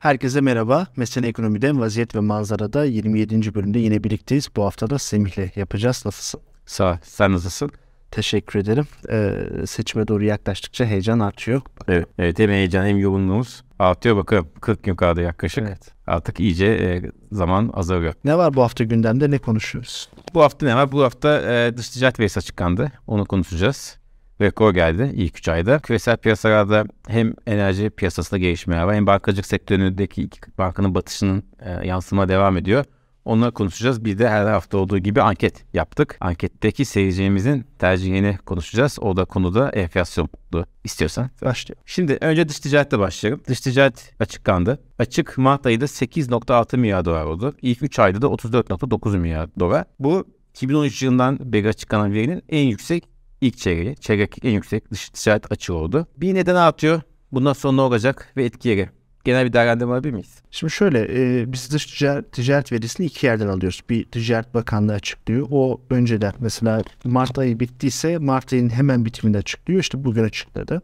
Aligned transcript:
Herkese 0.00 0.40
merhaba. 0.40 0.86
Mesele 0.96 1.28
Ekonomi'de 1.28 1.78
Vaziyet 1.78 2.14
ve 2.14 2.20
Manzara'da 2.20 2.84
27. 2.84 3.54
bölümde 3.54 3.78
yine 3.78 4.04
birlikteyiz. 4.04 4.48
Bu 4.56 4.64
hafta 4.64 4.90
da 4.90 4.98
Semih'le 4.98 5.56
yapacağız. 5.56 6.02
Nasılsın? 6.04 6.40
Sağ 6.66 6.92
ol. 6.92 6.96
Sen 7.02 7.32
nasılsın? 7.32 7.70
Teşekkür 8.10 8.58
ederim. 8.58 8.86
Ee, 9.10 9.66
seçime 9.66 10.08
doğru 10.08 10.24
yaklaştıkça 10.24 10.84
heyecan 10.84 11.20
artıyor. 11.20 11.62
Evet, 11.88 12.08
evet 12.18 12.38
hem 12.38 12.50
heyecan 12.50 12.86
hem 12.86 12.98
yoğunluğumuz 12.98 13.64
artıyor. 13.78 14.16
Bakalım 14.16 14.48
40 14.60 14.82
gün 14.84 14.96
kaldı 14.96 15.20
yaklaşık. 15.20 15.64
Evet. 15.68 15.92
Artık 16.06 16.40
iyice 16.40 16.66
e, 16.66 17.02
zaman 17.32 17.70
azalıyor. 17.74 18.14
Ne 18.24 18.38
var 18.38 18.54
bu 18.54 18.62
hafta 18.62 18.84
gündemde 18.84 19.30
ne 19.30 19.38
konuşuyoruz? 19.38 20.08
Bu 20.34 20.42
hafta 20.42 20.66
ne 20.66 20.76
var? 20.76 20.92
Bu 20.92 21.02
hafta 21.02 21.52
e, 21.52 21.76
dış 21.76 21.88
ticaret 21.88 22.20
verisi 22.20 22.38
açıklandı. 22.38 22.92
Onu 23.06 23.24
konuşacağız 23.24 23.99
rekor 24.40 24.74
geldi 24.74 25.12
ilk 25.14 25.38
3 25.38 25.48
ayda. 25.48 25.78
Küresel 25.78 26.16
piyasalarda 26.16 26.84
hem 27.08 27.34
enerji 27.46 27.90
piyasasında 27.90 28.38
gelişmeler 28.38 28.82
var 28.82 28.94
hem 28.94 29.06
bankacılık 29.06 29.46
sektöründeki 29.46 30.22
iki 30.22 30.40
bankanın 30.58 30.94
batışının 30.94 31.42
e, 31.60 31.86
yansıma 31.86 32.28
devam 32.28 32.56
ediyor. 32.56 32.84
Onları 33.24 33.52
konuşacağız. 33.52 34.04
Bir 34.04 34.18
de 34.18 34.28
her 34.28 34.46
hafta 34.46 34.78
olduğu 34.78 34.98
gibi 34.98 35.22
anket 35.22 35.74
yaptık. 35.74 36.16
Anketteki 36.20 36.84
seyircimizin 36.84 37.64
tercihini 37.78 38.38
konuşacağız. 38.46 38.98
O 39.00 39.16
da 39.16 39.24
konuda 39.24 39.70
enflasyonlu 39.70 40.66
istiyorsan. 40.84 41.30
Başlayalım. 41.42 41.82
Şimdi 41.86 42.18
önce 42.20 42.48
dış 42.48 42.60
ticaretle 42.60 42.98
başlayalım. 42.98 43.42
Dış 43.48 43.60
ticaret 43.60 44.12
açıklandı. 44.20 44.78
Açık 44.98 45.38
Mart 45.38 45.66
ayında 45.66 45.84
8.6 45.84 46.76
milyar 46.76 47.04
dolar 47.04 47.24
oldu. 47.24 47.54
İlk 47.62 47.82
3 47.82 47.98
ayda 47.98 48.22
da 48.22 48.26
34.9 48.26 49.18
milyar 49.18 49.48
dolar. 49.60 49.84
Bu 49.98 50.24
2013 50.54 51.02
yılından 51.02 51.52
beri 51.52 51.68
açıklanan 51.68 52.12
verinin 52.12 52.42
en 52.48 52.66
yüksek 52.66 53.09
ilk 53.40 53.58
çeyreği. 53.58 53.96
Çeyrek 53.96 54.36
en 54.42 54.50
yüksek 54.50 54.90
dış 54.90 55.08
ticaret 55.08 55.52
açığı 55.52 55.74
oldu. 55.74 56.06
Bir 56.16 56.34
neden 56.34 56.54
artıyor. 56.54 57.00
Bundan 57.32 57.52
sonra 57.52 57.74
ne 57.74 57.80
olacak 57.80 58.32
ve 58.36 58.44
etkileri? 58.44 58.88
Genel 59.24 59.46
bir 59.46 59.52
değerlendirme 59.52 59.92
alabilir 59.92 60.12
miyiz? 60.12 60.42
Şimdi 60.50 60.72
şöyle 60.72 60.98
e, 61.10 61.52
biz 61.52 61.72
dış 61.72 61.86
ticaret, 61.86 62.32
ticaret 62.32 62.72
verisini 62.72 63.06
iki 63.06 63.26
yerden 63.26 63.48
alıyoruz. 63.48 63.82
Bir 63.90 64.04
Ticaret 64.04 64.54
Bakanlığı 64.54 64.92
açıklıyor. 64.92 65.46
O 65.50 65.80
önceden 65.90 66.32
mesela 66.40 66.82
Mart 67.04 67.38
ayı 67.38 67.60
bittiyse 67.60 68.18
Mart 68.18 68.52
ayının 68.52 68.70
hemen 68.70 69.04
bitiminde 69.04 69.38
açıklıyor. 69.38 69.80
İşte 69.80 70.04
bugün 70.04 70.24
açıkladı. 70.24 70.82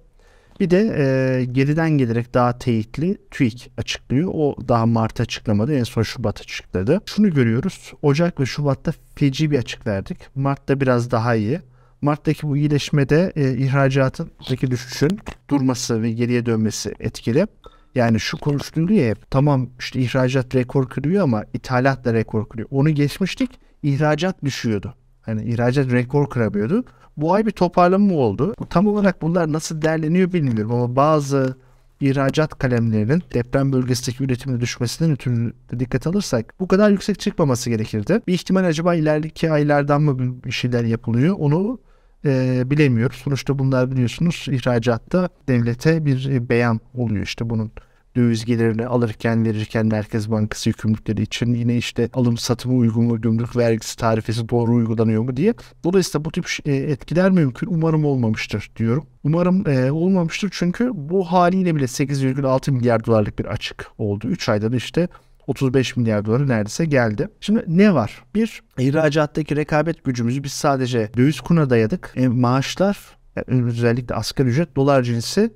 Bir 0.60 0.70
de 0.70 0.78
e, 0.98 1.44
geriden 1.44 1.90
gelerek 1.90 2.34
daha 2.34 2.58
teyitli 2.58 3.18
TÜİK 3.30 3.70
açıklıyor. 3.78 4.30
O 4.34 4.56
daha 4.68 4.86
Mart 4.86 5.20
açıklamadı. 5.20 5.74
En 5.74 5.84
son 5.84 6.02
Şubat 6.02 6.40
açıkladı. 6.40 7.00
Şunu 7.06 7.34
görüyoruz. 7.34 7.92
Ocak 8.02 8.40
ve 8.40 8.46
Şubat'ta 8.46 8.92
feci 9.14 9.50
bir 9.50 9.58
açık 9.58 9.86
verdik. 9.86 10.18
Mart'ta 10.34 10.80
biraz 10.80 11.10
daha 11.10 11.34
iyi. 11.34 11.60
Mart'taki 12.02 12.48
bu 12.48 12.56
iyileşmede 12.56 13.32
e, 13.36 13.56
ihracatındaki 13.56 14.70
düşüşün 14.70 15.18
durması 15.50 16.02
ve 16.02 16.12
geriye 16.12 16.46
dönmesi 16.46 16.94
etkili. 17.00 17.46
Yani 17.94 18.20
şu 18.20 18.38
konuşuluyor 18.38 19.00
ya 19.00 19.10
hep 19.10 19.30
tamam 19.30 19.68
işte 19.78 20.00
ihracat 20.00 20.54
rekor 20.54 20.88
kırıyor 20.88 21.22
ama 21.22 21.44
ithalat 21.54 22.04
da 22.04 22.14
rekor 22.14 22.48
kırıyor. 22.48 22.68
Onu 22.70 22.90
geçmiştik 22.90 23.50
ihracat 23.82 24.44
düşüyordu. 24.44 24.94
Hani 25.22 25.44
ihracat 25.44 25.92
rekor 25.92 26.30
kıramıyordu. 26.30 26.84
Bu 27.16 27.34
ay 27.34 27.46
bir 27.46 27.50
toparlama 27.50 28.14
oldu. 28.14 28.54
Tam 28.70 28.86
olarak 28.86 29.22
bunlar 29.22 29.52
nasıl 29.52 29.82
değerleniyor 29.82 30.32
bilmiyorum 30.32 30.72
ama 30.72 30.96
bazı 30.96 31.56
ihracat 32.00 32.58
kalemlerinin 32.58 33.22
deprem 33.34 33.72
bölgesindeki 33.72 34.24
üretimde 34.24 34.60
düşmesinden 34.60 35.12
ötürü 35.12 35.52
dikkat 35.78 36.06
alırsak 36.06 36.54
bu 36.60 36.68
kadar 36.68 36.90
yüksek 36.90 37.20
çıkmaması 37.20 37.70
gerekirdi. 37.70 38.20
Bir 38.26 38.34
ihtimal 38.34 38.64
acaba 38.64 38.94
ileriki 38.94 39.50
aylardan 39.50 40.02
mı 40.02 40.44
bir 40.44 40.52
şeyler 40.52 40.84
yapılıyor 40.84 41.36
onu 41.38 41.78
e, 42.24 42.62
bilemiyoruz. 42.70 43.16
Sonuçta 43.16 43.58
bunlar 43.58 43.90
biliyorsunuz 43.90 44.46
ihracatta 44.50 45.28
devlete 45.48 46.04
bir 46.04 46.48
beyan 46.48 46.80
oluyor 46.94 47.22
işte 47.22 47.50
bunun 47.50 47.72
döviz 48.16 48.44
gelirini 48.44 48.86
alırken 48.86 49.44
verirken 49.44 49.86
Merkez 49.86 50.30
Bankası 50.30 50.68
yükümlülükleri 50.68 51.22
için 51.22 51.54
yine 51.54 51.76
işte 51.76 52.08
alım 52.14 52.36
satımı 52.36 52.76
uygun 52.76 53.04
mu, 53.04 53.20
gümrük 53.20 53.56
vergisi 53.56 53.96
tarifesi 53.96 54.48
doğru 54.48 54.72
uygulanıyor 54.72 55.22
mu 55.22 55.36
diye. 55.36 55.54
Dolayısıyla 55.84 56.24
bu 56.24 56.32
tip 56.32 56.46
e, 56.66 56.74
etkiler 56.74 57.30
mümkün. 57.30 57.68
Umarım 57.70 58.04
olmamıştır 58.04 58.70
diyorum. 58.76 59.06
Umarım 59.24 59.68
e, 59.68 59.92
olmamıştır 59.92 60.50
çünkü 60.52 60.90
bu 60.94 61.24
haliyle 61.24 61.76
bile 61.76 61.84
8,6 61.84 62.70
milyar 62.70 63.04
dolarlık 63.04 63.38
bir 63.38 63.44
açık 63.44 63.90
oldu. 63.98 64.28
3 64.28 64.48
ayda 64.48 64.72
da 64.72 64.76
işte 64.76 65.08
35 65.46 65.96
milyar 65.96 66.24
doları 66.24 66.48
neredeyse 66.48 66.84
geldi. 66.84 67.28
Şimdi 67.40 67.64
ne 67.66 67.94
var? 67.94 68.24
Bir, 68.34 68.62
ihracattaki 68.78 69.56
rekabet 69.56 70.04
gücümüzü 70.04 70.44
biz 70.44 70.52
sadece 70.52 71.10
döviz 71.16 71.40
kuruna 71.40 71.70
dayadık. 71.70 72.12
E, 72.16 72.28
maaşlar 72.28 72.98
özellikle 73.46 74.14
asgari 74.14 74.48
ücret 74.48 74.76
dolar 74.76 75.02
cinsi 75.02 75.50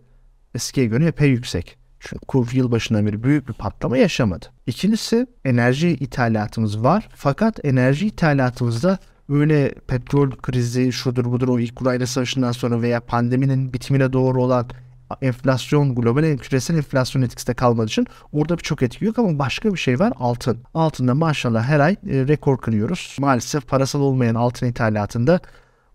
eskiye 0.55 0.87
göre 0.87 1.07
epey 1.07 1.31
yüksek. 1.31 1.77
Çünkü 2.01 2.27
kur 2.27 2.49
yılbaşından 2.53 3.07
beri 3.07 3.23
büyük 3.23 3.49
bir 3.49 3.53
patlama 3.53 3.97
yaşamadı. 3.99 4.47
İkincisi 4.67 5.27
enerji 5.45 5.89
ithalatımız 5.89 6.83
var. 6.83 7.09
Fakat 7.15 7.65
enerji 7.65 8.07
ithalatımızda 8.07 8.99
öyle 9.29 9.75
petrol 9.89 10.31
krizi 10.31 10.93
şudur 10.93 11.25
budur 11.25 11.49
o 11.49 11.59
ilk 11.59 11.81
Ukrayna 11.81 12.07
savaşından 12.07 12.53
sonra 12.53 12.83
veya 12.83 13.01
pandeminin 13.01 13.73
bitimine 13.73 14.13
doğru 14.13 14.43
olan 14.43 14.67
enflasyon 15.23 15.95
global 15.95 16.39
küresel 16.39 16.77
enflasyon 16.77 17.23
etkisinde 17.23 17.55
kalmadığı 17.55 17.87
için 17.87 18.07
orada 18.33 18.59
birçok 18.59 18.83
etki 18.83 19.05
yok 19.05 19.19
ama 19.19 19.39
başka 19.39 19.73
bir 19.73 19.79
şey 19.79 19.99
var 19.99 20.13
altın. 20.17 20.59
Altında 20.75 21.15
maşallah 21.15 21.65
her 21.65 21.81
ay 21.81 21.93
e, 21.93 21.97
rekor 22.29 22.59
kırıyoruz. 22.59 23.17
Maalesef 23.21 23.69
parasal 23.69 24.01
olmayan 24.01 24.35
altın 24.35 24.67
ithalatında 24.67 25.41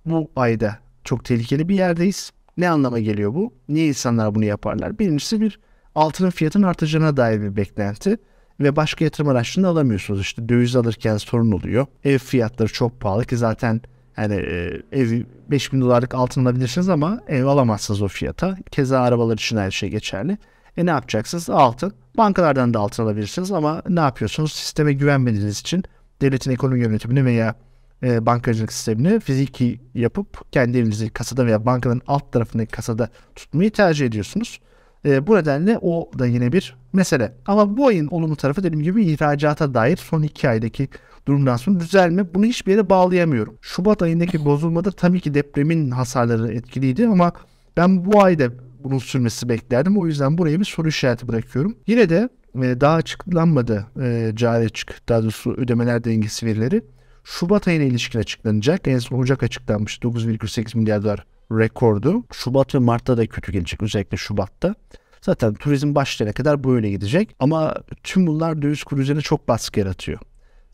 bu 0.06 0.32
ayda 0.36 0.78
çok 1.04 1.26
tehlikeli 1.26 1.70
bir 1.70 1.76
yerdeyiz. 1.76 2.32
Ne 2.58 2.70
anlama 2.70 3.00
geliyor 3.00 3.34
bu? 3.34 3.54
Niye 3.70 3.88
insanlar 3.88 4.36
bunu 4.36 4.46
yaparlar? 4.46 5.00
Birincisi 5.00 5.42
bir 5.42 5.60
altının 5.96 6.30
fiyatının 6.30 6.68
artacağına 6.68 7.18
dair 7.18 7.42
bir 7.42 7.56
beklenti 7.56 8.18
ve 8.60 8.76
başka 8.76 9.06
yatırım 9.06 9.30
araçlarını 9.30 9.70
alamıyorsunuz. 9.70 10.22
İşte 10.22 10.50
döviz 10.50 10.76
alırken 10.76 11.18
sorun 11.18 11.52
oluyor. 11.52 11.86
Ev 12.04 12.18
fiyatları 12.18 12.74
çok 12.74 13.00
pahalı 13.00 13.26
ki 13.26 13.38
zaten 13.38 13.82
yani 14.18 14.36
e, 14.36 14.82
ev 14.92 15.24
5000 15.52 15.82
dolarlık 15.82 16.16
altın 16.16 16.46
alabilirsiniz 16.46 16.90
ama 16.90 17.22
ev 17.28 17.46
alamazsınız 17.46 18.02
o 18.02 18.08
fiyata. 18.08 18.58
Keza 18.72 19.02
arabalar 19.02 19.34
için 19.34 19.58
her 19.58 19.72
şey 19.72 19.90
geçerli. 19.90 20.38
E 20.78 20.86
ne 20.86 20.90
yapacaksınız? 20.90 21.50
Altın. 21.50 21.94
Bankalardan 22.18 22.74
da 22.74 22.80
altın 22.80 23.04
alabilirsiniz 23.04 23.52
ama 23.52 23.82
ne 23.90 24.00
yapıyorsunuz? 24.00 24.54
Sisteme 24.54 24.94
güvenmediğiniz 24.94 25.60
için 25.60 25.84
devletin 26.22 26.52
ekonomi 26.52 26.80
yönetimini 26.80 27.26
veya 27.26 27.56
e, 28.04 28.26
bankacılık 28.26 28.74
sistemini 28.74 29.20
fiziki 29.20 29.80
yapıp 29.94 30.52
kendi 30.52 30.78
evinizi 30.78 31.10
kasada 31.10 31.46
veya 31.46 31.66
bankanın 31.66 32.02
alt 32.08 32.32
tarafındaki 32.32 32.72
kasada 32.72 33.10
tutmayı 33.36 33.72
tercih 33.72 34.06
ediyorsunuz. 34.06 34.60
E, 35.06 35.28
bu 35.28 35.36
nedenle 35.36 35.80
o 35.82 36.10
da 36.20 36.26
yine 36.26 36.52
bir 36.52 36.76
mesele. 36.94 37.34
Ama 37.46 37.78
bu 37.78 37.88
ayın 37.88 38.08
olumlu 38.08 38.36
tarafı 38.36 38.64
dediğim 38.64 38.84
gibi 38.84 39.06
ihracata 39.06 39.74
dair 39.74 39.98
son 39.98 40.22
iki 40.22 40.50
aydaki 40.50 40.90
durumdan 41.28 41.58
sonra 41.58 41.80
düzelme. 41.80 42.34
Bunu 42.34 42.46
hiçbir 42.46 42.72
yere 42.72 42.90
bağlayamıyorum. 42.90 43.58
Şubat 43.62 44.02
ayındaki 44.02 44.46
bozulmada 44.46 44.92
tabii 44.92 45.20
ki 45.20 45.34
depremin 45.34 45.92
hasarları 45.92 46.54
etkiliydi 46.54 47.08
ama 47.08 47.34
ben 47.78 48.06
bu 48.06 48.24
ayda 48.24 48.50
bunun 48.84 48.98
sürmesi 48.98 49.50
beklerdim. 49.50 49.98
O 49.98 50.08
yüzden 50.08 50.38
buraya 50.38 50.60
bir 50.60 50.66
soru 50.66 50.88
işareti 50.88 51.28
bırakıyorum. 51.28 51.76
Yine 51.88 52.10
de 52.10 52.30
e, 52.56 52.82
daha 52.82 52.96
açıklanmadı 52.96 53.88
e, 54.02 54.32
cari 54.36 54.66
açık 54.66 55.10
daha 55.10 55.24
doğrusu 55.24 55.52
ödemeler 55.54 56.04
dengesi 56.04 56.46
verileri. 56.46 56.82
Şubat 57.24 57.68
ayına 57.68 57.84
ilişkin 57.84 58.20
açıklanacak. 58.20 58.88
En 58.88 59.00
son 59.00 59.20
Ocak 59.20 59.44
açıklanmış 59.44 59.98
9,8 59.98 60.78
milyar 60.78 61.04
dolar 61.04 61.26
rekordu. 61.52 62.24
Şubat 62.34 62.76
ve 62.76 62.80
Mart'ta 62.80 63.18
da 63.18 63.28
kötü 63.28 63.52
gelecek 63.52 63.84
özellikle 63.84 64.18
Şubat'ta. 64.18 64.76
Zaten 65.22 65.54
turizm 65.54 65.96
başlayana 65.96 66.34
kadar 66.34 66.64
böyle 66.64 66.90
gidecek. 66.90 67.36
Ama 67.40 67.76
tüm 68.04 68.28
bunlar 68.28 68.62
döviz 68.62 68.84
kuru 68.84 69.02
üzerine 69.02 69.22
çok 69.22 69.48
baskı 69.48 69.80
yaratıyor. 69.80 70.20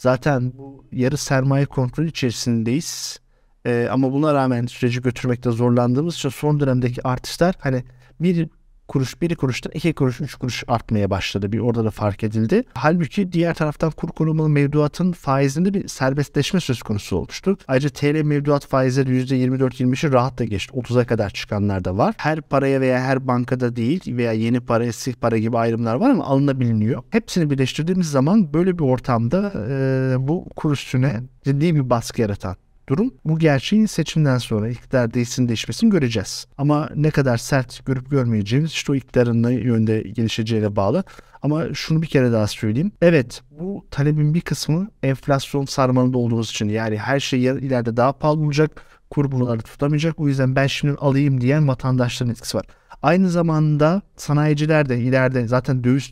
Zaten 0.02 0.54
bu 0.58 0.86
yarı 0.92 1.18
sermaye 1.18 1.66
kontrolü 1.66 2.10
içerisindeyiz. 2.10 3.20
Ee, 3.66 3.88
ama 3.92 4.14
buna 4.14 4.34
rağmen 4.34 4.66
süreci 4.66 5.02
götürmekte 5.02 5.52
zorlandığımız 5.52 6.16
için 6.16 6.30
son 6.30 6.60
dönemdeki 6.60 7.08
artışlar 7.08 7.56
hani 7.60 7.84
bir 8.20 8.50
kuruş, 8.92 9.22
bir 9.22 9.36
kuruştan 9.36 9.72
iki 9.76 9.94
kuruş, 9.94 10.22
üç 10.22 10.36
kuruş 10.36 10.64
artmaya 10.68 11.10
başladı. 11.10 11.52
Bir 11.52 11.60
orada 11.60 11.86
da 11.86 11.92
fark 11.92 12.24
edildi. 12.24 12.64
Halbuki 12.74 13.32
diğer 13.32 13.54
taraftan 13.54 13.92
kur 13.92 14.10
korumalı 14.10 14.50
mevduatın 14.50 15.12
faizinde 15.12 15.74
bir 15.74 15.88
serbestleşme 15.88 16.60
söz 16.60 16.82
konusu 16.82 17.18
olmuştu. 17.18 17.58
Ayrıca 17.68 17.90
TL 17.90 18.22
mevduat 18.24 18.66
faizleri 18.66 19.24
%24-25'i 19.24 20.12
rahat 20.12 20.40
da 20.40 20.44
geçti. 20.44 20.74
30'a 20.74 21.06
kadar 21.06 21.30
çıkanlar 21.30 21.86
da 21.86 21.98
var. 21.98 22.16
Her 22.18 22.42
paraya 22.42 22.82
veya 22.82 23.00
her 23.02 23.28
bankada 23.28 23.76
değil 23.76 24.18
veya 24.18 24.32
yeni 24.32 24.60
para, 24.60 24.86
eski 24.86 25.14
para 25.14 25.38
gibi 25.38 25.58
ayrımlar 25.58 25.96
var 25.96 26.10
ama 26.10 26.26
alınabiliyor. 26.26 27.04
Hepsini 27.10 27.50
birleştirdiğimiz 27.50 28.12
zaman 28.12 28.54
böyle 28.54 28.80
bir 28.80 28.84
ortamda 28.84 29.54
e, 29.70 30.16
bu 30.20 30.50
kur 30.56 30.72
üstüne 30.72 31.22
ciddi 31.44 31.76
bir 31.76 31.90
baskı 31.90 32.22
yaratan 32.22 32.56
durum. 32.92 33.14
Bu 33.26 33.40
gerçeğin 33.40 33.86
seçimden 33.86 34.38
sonra 34.38 34.70
iktidar 34.70 35.14
değişsin 35.14 35.48
değişmesini 35.48 35.90
göreceğiz. 35.90 36.46
Ama 36.58 36.90
ne 36.96 37.12
kadar 37.12 37.38
sert 37.38 37.86
görüp 37.86 38.12
görmeyeceğimiz 38.12 38.72
işte 38.72 38.92
o 38.92 38.96
iktidarın 38.96 39.44
ne 39.44 39.54
yönde 39.54 40.02
gelişeceğine 40.02 40.76
bağlı. 40.76 41.04
Ama 41.42 41.74
şunu 41.74 42.02
bir 42.02 42.08
kere 42.08 42.32
daha 42.32 42.48
söyleyeyim. 42.48 42.92
Evet 43.02 43.42
bu 43.60 43.86
talebin 43.92 44.34
bir 44.34 44.42
kısmı 44.42 44.88
enflasyon 45.04 45.66
sarmalında 45.66 46.18
olduğumuz 46.18 46.50
için 46.50 46.70
yani 46.70 46.98
her 46.98 47.20
şey 47.20 47.44
ileride 47.44 47.98
daha 47.98 48.14
pahalı 48.14 48.42
olacak. 48.42 48.86
Kur 49.10 49.32
bunları 49.32 49.62
tutamayacak. 49.62 50.20
O 50.20 50.28
yüzden 50.28 50.56
ben 50.56 50.68
şimdi 50.68 50.94
alayım 50.94 51.42
diyen 51.42 51.68
vatandaşların 51.68 52.32
etkisi 52.32 52.58
var. 52.58 52.66
Aynı 53.02 53.30
zamanda 53.30 54.02
sanayiciler 54.18 54.90
de 54.90 55.00
ileride 55.00 55.48
zaten 55.48 55.84
döviz 55.84 56.12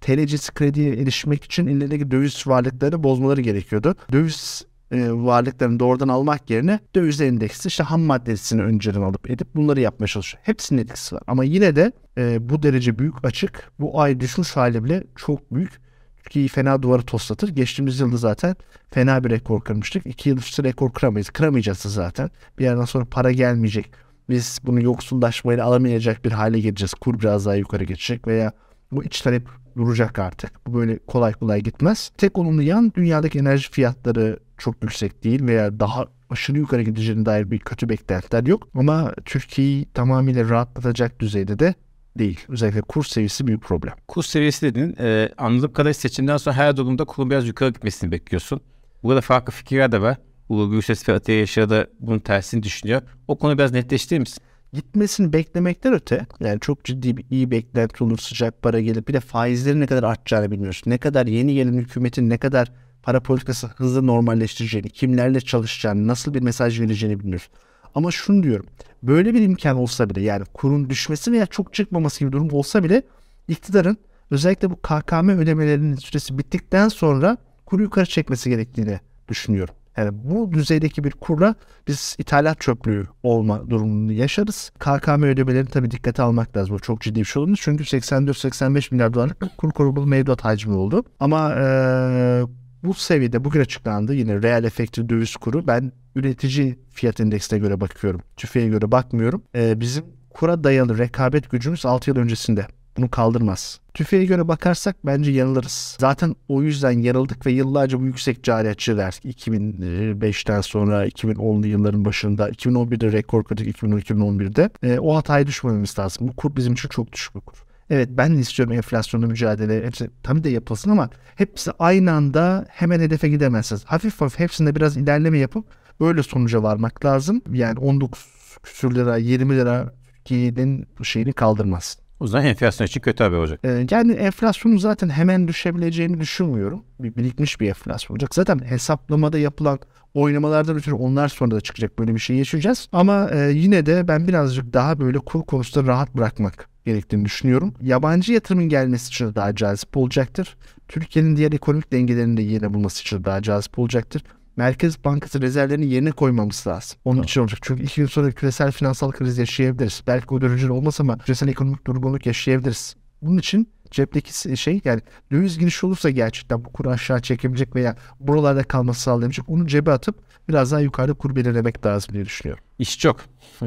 TL'cisi 0.00 0.54
krediye 0.54 0.94
erişmek 0.94 1.44
için 1.44 1.66
ellerindeki 1.66 2.10
döviz 2.10 2.46
varlıklarını 2.46 3.02
bozmaları 3.02 3.40
gerekiyordu. 3.40 3.94
Döviz 4.12 4.66
e, 4.92 5.10
varlıklarını 5.12 5.80
doğrudan 5.80 6.08
almak 6.08 6.50
yerine 6.50 6.80
döviz 6.94 7.20
endeksi 7.20 7.68
işte 7.68 7.84
ham 7.84 8.00
maddesini 8.00 8.62
önceden 8.62 9.02
alıp 9.02 9.30
edip 9.30 9.56
bunları 9.56 9.80
yapmaya 9.80 10.06
çalışıyor. 10.06 10.42
Hepsinin 10.44 10.82
etkisi 10.82 11.14
var. 11.14 11.22
Ama 11.26 11.44
yine 11.44 11.76
de 11.76 11.92
e, 12.18 12.48
bu 12.48 12.62
derece 12.62 12.98
büyük 12.98 13.24
açık 13.24 13.72
bu 13.80 14.00
ay 14.00 14.20
düşmüş 14.20 14.56
hali 14.56 14.84
bile 14.84 15.04
çok 15.16 15.54
büyük. 15.54 15.88
Türkiye'yi 16.16 16.48
fena 16.48 16.82
duvarı 16.82 17.02
toslatır. 17.02 17.48
Geçtiğimiz 17.48 18.00
yılda 18.00 18.16
zaten 18.16 18.56
fena 18.90 19.24
bir 19.24 19.30
rekor 19.30 19.60
kırmıştık. 19.60 20.06
İki 20.06 20.28
yıl 20.28 20.38
üstü 20.38 20.64
rekor 20.64 20.92
kıramayız. 20.92 21.30
Kıramayacağız 21.30 21.78
zaten. 21.78 22.30
Bir 22.58 22.64
yerden 22.64 22.84
sonra 22.84 23.04
para 23.04 23.32
gelmeyecek. 23.32 23.90
Biz 24.28 24.58
bunu 24.64 24.82
yoksullaşmayla 24.82 25.64
alamayacak 25.64 26.24
bir 26.24 26.32
hale 26.32 26.60
geleceğiz. 26.60 26.94
Kur 26.94 27.20
biraz 27.20 27.46
daha 27.46 27.54
yukarı 27.54 27.84
geçecek 27.84 28.26
veya 28.26 28.52
bu 28.92 29.04
iç 29.04 29.20
talep 29.20 29.48
duracak 29.76 30.18
artık. 30.18 30.66
Bu 30.66 30.74
böyle 30.74 30.98
kolay 30.98 31.32
kolay 31.32 31.60
gitmez. 31.60 32.10
Tek 32.18 32.38
olumlu 32.38 32.62
yan 32.62 32.92
dünyadaki 32.96 33.38
enerji 33.38 33.70
fiyatları 33.70 34.38
çok 34.58 34.82
yüksek 34.82 35.24
değil 35.24 35.46
veya 35.46 35.80
daha 35.80 36.06
aşırı 36.30 36.58
yukarı 36.58 36.82
gideceğine 36.82 37.26
dair 37.26 37.50
bir 37.50 37.58
kötü 37.58 37.88
beklentiler 37.88 38.46
yok. 38.46 38.68
Ama 38.74 39.14
Türkiye'yi 39.24 39.86
tamamıyla 39.92 40.48
rahatlatacak 40.48 41.20
düzeyde 41.20 41.58
de 41.58 41.74
değil. 42.18 42.40
Özellikle 42.48 42.80
kur 42.80 43.04
seviyesi 43.04 43.46
büyük 43.46 43.62
problem. 43.62 43.94
Kur 44.08 44.22
seviyesi 44.22 44.66
dedin. 44.66 44.96
E, 45.00 45.28
anladığım 45.38 45.72
kadarıyla 45.72 45.94
seçimden 45.94 46.36
sonra 46.36 46.56
her 46.56 46.76
durumda 46.76 47.04
kurun 47.04 47.30
biraz 47.30 47.46
yukarı 47.48 47.70
gitmesini 47.70 48.12
bekliyorsun. 48.12 48.60
Burada 49.02 49.20
farklı 49.20 49.52
fikirler 49.52 49.92
de 49.92 50.00
var. 50.00 50.16
Uğur 50.48 50.70
Gülses 50.70 51.08
ve 51.08 51.12
Atiye 51.12 51.38
Yaşar 51.38 51.70
da 51.70 51.86
bunun 52.00 52.18
tersini 52.18 52.62
düşünüyor. 52.62 53.02
O 53.28 53.38
konu 53.38 53.58
biraz 53.58 53.72
netleştirir 53.72 54.20
misin? 54.20 54.42
Gitmesini 54.72 55.32
beklemekten 55.32 55.92
öte 55.92 56.26
yani 56.40 56.60
çok 56.60 56.84
ciddi 56.84 57.16
bir 57.16 57.24
iyi 57.30 57.50
beklenti 57.50 58.04
olur 58.04 58.18
sıcak 58.18 58.62
para 58.62 58.80
gelip 58.80 59.08
bir 59.08 59.14
de 59.14 59.20
faizlerin 59.20 59.80
ne 59.80 59.86
kadar 59.86 60.02
artacağını 60.02 60.50
bilmiyorsun. 60.50 60.90
Ne 60.90 60.98
kadar 60.98 61.26
yeni 61.26 61.54
gelen 61.54 61.72
hükümetin 61.72 62.30
ne 62.30 62.38
kadar 62.38 62.72
para 63.02 63.20
politikası 63.20 63.66
hızlı 63.66 64.06
normalleştireceğini, 64.06 64.90
kimlerle 64.90 65.40
çalışacağını, 65.40 66.06
nasıl 66.06 66.34
bir 66.34 66.42
mesaj 66.42 66.80
vereceğini 66.80 67.20
bilmiyoruz. 67.20 67.48
Ama 67.94 68.10
şunu 68.10 68.42
diyorum. 68.42 68.66
Böyle 69.02 69.34
bir 69.34 69.42
imkan 69.42 69.76
olsa 69.76 70.10
bile 70.10 70.20
yani 70.20 70.44
kurun 70.54 70.90
düşmesi 70.90 71.32
veya 71.32 71.46
çok 71.46 71.74
çıkmaması 71.74 72.20
gibi 72.20 72.32
durum 72.32 72.50
olsa 72.52 72.84
bile 72.84 73.02
iktidarın 73.48 73.96
özellikle 74.30 74.70
bu 74.70 74.76
KKM 74.76 75.28
ödemelerinin 75.28 75.96
süresi 75.96 76.38
bittikten 76.38 76.88
sonra 76.88 77.36
kuru 77.66 77.82
yukarı 77.82 78.06
çekmesi 78.06 78.50
gerektiğini 78.50 79.00
düşünüyorum. 79.28 79.74
Yani 79.96 80.10
bu 80.24 80.52
düzeydeki 80.52 81.04
bir 81.04 81.10
kurla 81.10 81.54
biz 81.88 82.16
ithalat 82.18 82.60
çöplüğü 82.60 83.06
olma 83.22 83.70
durumunu 83.70 84.12
yaşarız. 84.12 84.72
KKM 84.78 85.22
ödemelerini 85.22 85.68
tabii 85.68 85.90
dikkate 85.90 86.22
almak 86.22 86.56
lazım. 86.56 86.74
Bu 86.74 86.80
çok 86.80 87.00
ciddi 87.00 87.20
bir 87.20 87.24
şey 87.24 87.42
olmuş. 87.42 87.60
Çünkü 87.62 87.84
84-85 87.84 88.94
milyar 88.94 89.14
dolarlık 89.14 89.58
kur 89.58 89.70
korumalı 89.70 90.06
mevduat 90.06 90.44
hacmi 90.44 90.74
oldu. 90.74 91.04
Ama 91.20 91.54
ee, 91.54 92.42
bu 92.84 92.94
seviyede 92.94 93.44
bugün 93.44 93.60
açıklandı. 93.60 94.14
Yine 94.14 94.42
reel 94.42 94.64
efektif 94.64 95.08
döviz 95.08 95.36
kuru. 95.36 95.66
Ben 95.66 95.92
üretici 96.14 96.78
fiyat 96.90 97.20
endeksine 97.20 97.58
göre 97.58 97.80
bakıyorum. 97.80 98.20
TÜFE'ye 98.36 98.68
göre 98.68 98.92
bakmıyorum. 98.92 99.42
Ee, 99.54 99.80
bizim 99.80 100.04
kura 100.30 100.64
dayalı 100.64 100.98
rekabet 100.98 101.50
gücümüz 101.50 101.86
6 101.86 102.10
yıl 102.10 102.16
öncesinde. 102.16 102.66
Bunu 102.96 103.10
kaldırmaz. 103.10 103.80
TÜFE'ye 103.94 104.24
göre 104.24 104.48
bakarsak 104.48 104.96
bence 105.06 105.30
yanılırız. 105.30 105.96
Zaten 106.00 106.34
o 106.48 106.62
yüzden 106.62 106.90
yanıldık 106.90 107.46
ve 107.46 107.52
yıllarca 107.52 108.00
bu 108.00 108.04
yüksek 108.04 108.44
cari 108.44 108.68
açığı 108.68 108.96
verdik. 108.96 109.24
2005'ten 109.24 110.60
sonra 110.60 111.06
2010'lu 111.06 111.66
yılların 111.66 112.04
başında 112.04 112.50
2011'de 112.50 113.12
rekor 113.12 113.44
kırdık 113.44 113.66
2012-2011'de. 113.66 114.70
E, 114.82 114.98
o 114.98 115.16
hataya 115.16 115.46
düşmememiz 115.46 115.98
lazım. 115.98 116.28
Bu 116.28 116.36
kur 116.36 116.56
bizim 116.56 116.72
için 116.72 116.88
çok 116.88 117.12
düşük 117.12 117.34
bir 117.34 117.40
kur. 117.40 117.67
Evet 117.90 118.08
ben 118.12 118.36
de 118.36 118.40
istiyorum 118.40 118.72
enflasyonla 118.74 119.26
mücadele. 119.26 119.86
Hepsi 119.86 120.10
tabii 120.22 120.44
de 120.44 120.48
yapılsın 120.48 120.90
ama 120.90 121.10
hepsi 121.36 121.70
aynı 121.78 122.12
anda 122.12 122.66
hemen 122.68 123.00
hedefe 123.00 123.28
gidemezsiniz. 123.28 123.84
Hafif 123.84 124.20
hafif 124.20 124.38
hepsinde 124.38 124.74
biraz 124.76 124.96
ilerleme 124.96 125.38
yapıp 125.38 125.66
böyle 126.00 126.22
sonuca 126.22 126.62
varmak 126.62 127.04
lazım. 127.04 127.42
Yani 127.52 127.78
19 127.78 128.26
küsür 128.62 128.94
lira 128.94 129.16
20 129.16 129.56
lira 129.56 129.92
Türkiye'nin 130.28 130.86
şeyini 131.02 131.32
kaldırmaz. 131.32 131.98
O 132.20 132.26
zaman 132.26 132.46
enflasyon 132.46 132.86
için 132.86 133.00
kötü 133.00 133.24
haber 133.24 133.36
olacak. 133.36 133.60
Ee, 133.64 133.86
yani 133.90 134.12
enflasyonun 134.12 134.76
zaten 134.76 135.08
hemen 135.08 135.48
düşebileceğini 135.48 136.20
düşünmüyorum. 136.20 136.84
Bir 137.00 137.16
birikmiş 137.16 137.60
bir 137.60 137.68
enflasyon 137.68 138.14
olacak. 138.14 138.34
Zaten 138.34 138.58
hesaplamada 138.58 139.38
yapılan 139.38 139.78
oynamalardan 140.14 140.76
ötürü 140.76 140.94
onlar 140.94 141.28
sonra 141.28 141.50
da 141.50 141.60
çıkacak 141.60 141.98
böyle 141.98 142.14
bir 142.14 142.20
şey 142.20 142.36
yaşayacağız. 142.36 142.88
Ama 142.92 143.30
e, 143.30 143.50
yine 143.50 143.86
de 143.86 144.08
ben 144.08 144.28
birazcık 144.28 144.72
daha 144.74 145.00
böyle 145.00 145.18
kur 145.18 145.42
konusunda 145.42 145.86
rahat 145.86 146.14
bırakmak 146.14 146.67
gerektiğini 146.88 147.24
düşünüyorum. 147.24 147.74
Yabancı 147.82 148.32
yatırımın 148.32 148.68
gelmesi 148.68 149.08
için 149.08 149.26
de 149.26 149.34
daha 149.34 149.54
cazip 149.54 149.96
olacaktır. 149.96 150.56
Türkiye'nin 150.88 151.36
diğer 151.36 151.52
ekonomik 151.52 151.92
dengelerini 151.92 152.36
de 152.36 152.42
yerine 152.42 152.74
bulması 152.74 153.02
için 153.02 153.18
de 153.18 153.24
daha 153.24 153.42
cazip 153.42 153.78
olacaktır. 153.78 154.22
Merkez 154.56 155.04
Bankası 155.04 155.40
rezervlerini 155.42 155.86
yerine 155.86 156.10
koymamız 156.10 156.66
lazım. 156.66 156.98
Onun 157.04 157.22
için 157.22 157.40
olacak. 157.40 157.58
Çünkü 157.62 157.82
iki 157.82 158.00
yıl 158.00 158.08
sonra 158.08 158.30
küresel 158.32 158.72
finansal 158.72 159.10
kriz 159.10 159.38
yaşayabiliriz. 159.38 160.02
Belki 160.06 160.34
o 160.34 160.40
derece 160.40 160.72
olmaz 160.72 160.96
ama 161.00 161.18
küresel 161.18 161.48
ekonomik 161.48 161.86
durgunluk 161.86 162.26
yaşayabiliriz. 162.26 162.96
Bunun 163.22 163.38
için 163.38 163.68
cepteki 163.90 164.56
şey 164.58 164.80
yani 164.84 165.00
döviz 165.32 165.58
giriş 165.58 165.84
olursa 165.84 166.10
gerçekten 166.10 166.64
bu 166.64 166.72
kuru 166.72 166.90
aşağı 166.90 167.22
çekebilecek 167.22 167.74
veya 167.74 167.96
buralarda 168.20 168.62
kalması 168.62 169.00
sağlayabilecek 169.00 169.48
onu 169.48 169.66
cebe 169.66 169.92
atıp 169.92 170.16
biraz 170.48 170.72
daha 170.72 170.80
yukarıda 170.80 171.14
kur 171.14 171.36
belirlemek 171.36 171.86
lazım 171.86 172.14
diye 172.14 172.24
düşünüyorum. 172.24 172.64
İş 172.78 172.98
çok. 172.98 173.20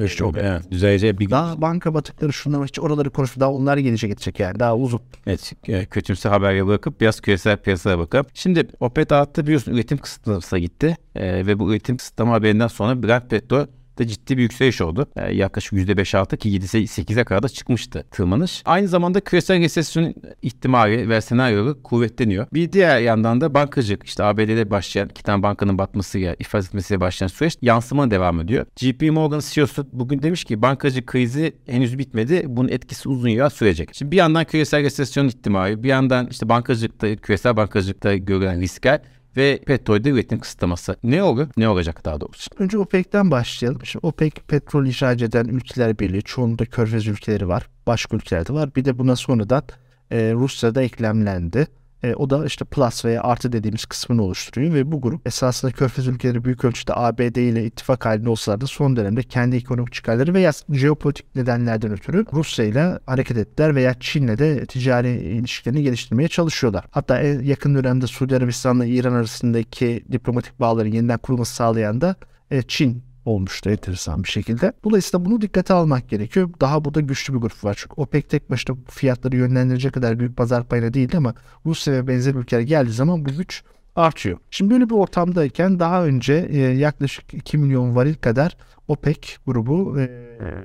İş 0.05 0.15
çok. 0.15 0.37
Evet. 0.37 0.71
Düzeleceği 0.71 1.19
bir 1.19 1.29
Daha 1.29 1.61
banka 1.61 1.93
batıkları 1.93 2.33
şunlar 2.33 2.67
hiç 2.67 2.79
oraları 2.79 3.09
konuşup 3.09 3.39
daha 3.39 3.51
onlar 3.51 3.77
gelecek 3.77 4.09
gidecek 4.09 4.39
yani 4.39 4.59
daha 4.59 4.77
uzun. 4.77 5.01
Evet 5.27 5.53
e, 5.67 5.85
kötümse 5.85 6.29
haberle 6.29 6.67
bırakıp 6.67 7.01
biraz 7.01 7.21
küresel 7.21 7.57
piyasaya 7.57 7.99
bakıp. 7.99 8.27
Şimdi 8.33 8.67
OPEC 8.79 9.09
dağıttı 9.09 9.43
biliyorsun 9.43 9.71
üretim 9.71 9.97
kısıtlamasına 9.97 10.59
gitti. 10.59 10.97
Ee, 11.15 11.45
ve 11.47 11.59
bu 11.59 11.71
üretim 11.71 11.97
kısıtlama 11.97 12.33
haberinden 12.33 12.67
sonra 12.67 13.03
Brent 13.03 13.29
petrol 13.29 13.65
de 14.01 14.07
ciddi 14.07 14.37
bir 14.37 14.41
yükseliş 14.41 14.81
oldu. 14.81 15.07
Yani 15.15 15.35
yaklaşık 15.35 15.73
%5-6 15.73 16.37
ki 16.37 16.49
7-8'e 16.49 17.23
kadar 17.23 17.43
da 17.43 17.49
çıkmıştı 17.49 18.05
tırmanış. 18.11 18.61
Aynı 18.65 18.87
zamanda 18.87 19.19
küresel 19.19 19.59
resesyon 19.59 20.13
ihtimali 20.41 21.09
ve 21.09 21.21
senaryoları 21.21 21.83
kuvvetleniyor. 21.83 22.47
Bir 22.53 22.71
diğer 22.71 22.99
yandan 22.99 23.41
da 23.41 23.53
bankacılık 23.53 24.05
işte 24.05 24.23
ABD'de 24.23 24.71
başlayan 24.71 25.09
iki 25.09 25.23
tane 25.23 25.43
bankanın 25.43 25.77
batmasıyla 25.77 26.35
ifade 26.39 26.63
etmesiyle 26.63 27.01
başlayan 27.01 27.27
süreç 27.27 27.57
yansıma 27.61 28.11
devam 28.11 28.39
ediyor. 28.39 28.65
JP 28.75 29.01
Morgan 29.11 29.41
CEO'su 29.49 29.87
bugün 29.93 30.21
demiş 30.21 30.43
ki 30.43 30.61
bankacı 30.61 31.05
krizi 31.05 31.55
henüz 31.65 31.97
bitmedi. 31.97 32.43
Bunun 32.47 32.69
etkisi 32.69 33.09
uzun 33.09 33.29
yıllar 33.29 33.49
sürecek. 33.49 33.89
Şimdi 33.93 34.11
bir 34.11 34.17
yandan 34.17 34.45
küresel 34.45 34.83
resesyon 34.83 35.27
ihtimali, 35.27 35.83
bir 35.83 35.89
yandan 35.89 36.27
işte 36.31 36.49
bankacılıkta, 36.49 37.15
küresel 37.15 37.57
bankacılıkta 37.57 38.15
görülen 38.15 38.61
riskler 38.61 39.01
ve 39.37 39.59
petrolde 39.65 40.09
üretim 40.09 40.39
kısıtlaması. 40.39 40.95
Ne 41.03 41.23
olur? 41.23 41.47
Ne 41.57 41.69
olacak 41.69 42.05
daha 42.05 42.21
doğrusu? 42.21 42.49
Önce 42.59 42.77
OPEC'ten 42.77 43.31
başlayalım. 43.31 43.85
Şimdi 43.85 44.07
OPEC 44.07 44.31
petrol 44.47 44.85
ihraç 44.85 45.21
eden 45.21 45.45
ülkeler 45.45 45.99
birliği. 45.99 46.21
Çoğunda 46.21 46.65
körfez 46.65 47.07
ülkeleri 47.07 47.47
var. 47.47 47.67
Başka 47.87 48.17
ülkelerde 48.17 48.53
var. 48.53 48.75
Bir 48.75 48.85
de 48.85 48.99
buna 48.99 49.15
sonradan 49.15 49.63
e, 50.11 50.33
Rusya'da 50.33 50.81
eklemlendi. 50.81 51.67
E, 52.03 52.15
o 52.15 52.29
da 52.29 52.45
işte 52.45 52.65
plus 52.65 53.05
veya 53.05 53.23
artı 53.23 53.51
dediğimiz 53.51 53.85
kısmını 53.85 54.23
oluşturuyor 54.23 54.73
ve 54.73 54.91
bu 54.91 55.01
grup 55.01 55.27
esasında 55.27 55.71
Körfez 55.71 56.07
ülkeleri 56.07 56.45
büyük 56.45 56.65
ölçüde 56.65 56.93
ABD 56.95 57.35
ile 57.35 57.65
ittifak 57.65 58.05
halinde 58.05 58.29
olsalar 58.29 58.61
da 58.61 58.67
son 58.67 58.95
dönemde 58.95 59.23
kendi 59.23 59.55
ekonomik 59.55 59.93
çıkarları 59.93 60.33
veya 60.33 60.51
jeopolitik 60.69 61.35
nedenlerden 61.35 61.91
ötürü 61.91 62.25
Rusya 62.33 62.65
ile 62.65 62.99
hareket 63.05 63.37
ettiler 63.37 63.75
veya 63.75 63.99
Çin'le 63.99 64.37
de 64.37 64.65
ticari 64.65 65.09
ilişkilerini 65.09 65.83
geliştirmeye 65.83 66.27
çalışıyorlar. 66.27 66.85
Hatta 66.91 67.19
en 67.19 67.41
yakın 67.41 67.75
dönemde 67.75 68.07
Suudi 68.07 68.35
Arabistan'la 68.35 68.85
İran 68.85 69.13
arasındaki 69.13 70.05
diplomatik 70.11 70.59
bağların 70.59 70.91
yeniden 70.91 71.17
kurulması 71.17 71.55
sağlayan 71.55 72.01
da 72.01 72.15
e, 72.51 72.61
Çin 72.61 73.10
olmuştu 73.25 73.69
enteresan 73.69 74.23
bir 74.23 74.29
şekilde. 74.29 74.73
Dolayısıyla 74.83 75.25
bunu 75.25 75.41
dikkate 75.41 75.73
almak 75.73 76.09
gerekiyor. 76.09 76.49
Daha 76.61 76.85
burada 76.85 77.01
güçlü 77.01 77.33
bir 77.33 77.39
grup 77.39 77.63
var. 77.63 77.75
Çünkü 77.77 77.93
OPEC 77.97 78.27
tek 78.27 78.49
başına 78.49 78.77
fiyatları 78.89 79.35
yönlendirecek 79.35 79.93
kadar 79.93 80.19
büyük 80.19 80.37
pazar 80.37 80.63
payına 80.63 80.93
değildi 80.93 81.17
ama 81.17 81.33
Rusya 81.65 81.93
ve 81.93 82.07
benzer 82.07 82.35
ülkeler 82.35 82.61
geldiği 82.61 82.91
zaman 82.91 83.25
bu 83.25 83.29
güç 83.29 83.63
artıyor. 83.95 84.37
Şimdi 84.51 84.73
böyle 84.73 84.89
bir 84.89 84.95
ortamdayken 84.95 85.79
daha 85.79 86.05
önce 86.05 86.47
e, 86.51 86.57
yaklaşık 86.57 87.33
2 87.33 87.57
milyon 87.57 87.95
varil 87.95 88.13
kadar 88.13 88.57
OPEC 88.87 89.37
grubu 89.47 89.99
e, 89.99 90.09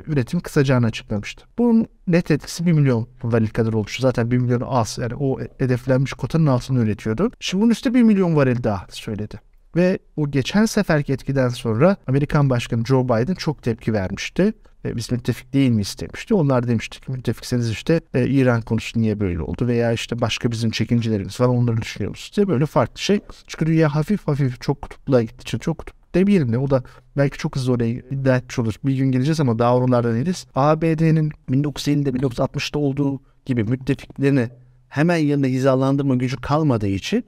üretim 0.07 0.41
kısacağını 0.41 0.87
açıklamıştı. 0.87 1.47
Bunun 1.59 1.87
net 2.07 2.31
etkisi 2.31 2.67
1 2.67 2.73
milyon 2.73 3.09
varil 3.23 3.49
kadar 3.49 3.73
olmuştu. 3.73 4.03
Zaten 4.03 4.31
1 4.31 4.39
milyon 4.39 4.63
az 4.67 4.99
yani 5.01 5.15
o 5.15 5.41
hedeflenmiş 5.59 6.13
kotanın 6.13 6.47
altını 6.47 6.85
üretiyordu. 6.85 7.31
Şimdi 7.41 7.63
bunun 7.63 7.71
üstüne 7.71 7.95
1 7.95 8.03
milyon 8.03 8.37
varil 8.37 8.63
daha 8.63 8.87
söyledi. 8.91 9.41
Ve 9.77 9.99
o 10.17 10.31
geçen 10.31 10.65
seferki 10.65 11.13
etkiden 11.13 11.49
sonra 11.49 11.97
Amerikan 12.07 12.51
Başkanı 12.51 12.85
Joe 12.85 13.05
Biden 13.05 13.35
çok 13.35 13.63
tepki 13.63 13.93
vermişti. 13.93 14.53
E, 14.85 14.97
biz 14.97 15.13
müttefik 15.13 15.53
değil 15.53 15.71
mi 15.71 15.83
istemişti. 15.83 16.35
Onlar 16.35 16.69
demişti 16.69 17.01
ki 17.01 17.13
müttefikseniz 17.13 17.71
işte 17.71 18.01
e, 18.15 18.27
İran 18.27 18.63
konusu 18.63 19.01
niye 19.01 19.21
böyle 19.21 19.43
oldu 19.43 19.67
veya 19.67 19.93
işte 19.93 20.21
başka 20.21 20.51
bizim 20.51 20.71
çekincelerimiz 20.71 21.41
var 21.41 21.47
onları 21.47 21.83
düşünüyor 21.83 22.11
musunuz 22.11 22.37
diye 22.37 22.49
böyle 22.49 22.67
farklı 22.67 23.01
şey. 23.01 23.21
Çünkü 23.47 23.67
dünya 23.67 23.95
hafif 23.95 24.29
hafif 24.29 24.61
çok 24.61 24.83
kutupluğa 24.83 25.23
gittiği 25.23 25.43
için 25.43 25.59
çok 25.59 25.79
kutup 25.79 25.97
demeyelim 26.15 26.53
de 26.53 26.59
o 26.59 26.71
da 26.71 26.83
belki 27.17 27.39
çok 27.39 27.57
hızlı 27.57 27.73
oraya 27.73 27.91
iddia 27.91 28.37
etmiş 28.37 28.59
olur. 28.59 28.75
Bir 28.85 28.97
gün 28.97 29.13
geleceğiz 29.13 29.41
ama 29.41 29.59
daha 29.59 29.77
oralardan 29.77 30.15
değiliz. 30.15 30.47
ABD'nin 30.55 31.33
1950'de 31.51 32.11
1960'da 32.11 32.79
olduğu 32.79 33.21
gibi 33.47 33.65
müttefiklerini 33.65 34.49
hemen 34.89 35.17
yanında 35.17 35.47
hizalandırma 35.47 36.15
gücü 36.15 36.37
kalmadığı 36.37 36.89
için 36.89 37.25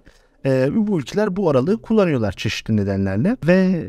e, 0.47 0.68
bu 0.87 0.99
ülkeler 0.99 1.37
bu 1.37 1.50
aralığı 1.50 1.83
kullanıyorlar 1.83 2.33
çeşitli 2.33 2.76
nedenlerle 2.76 3.37
ve 3.47 3.88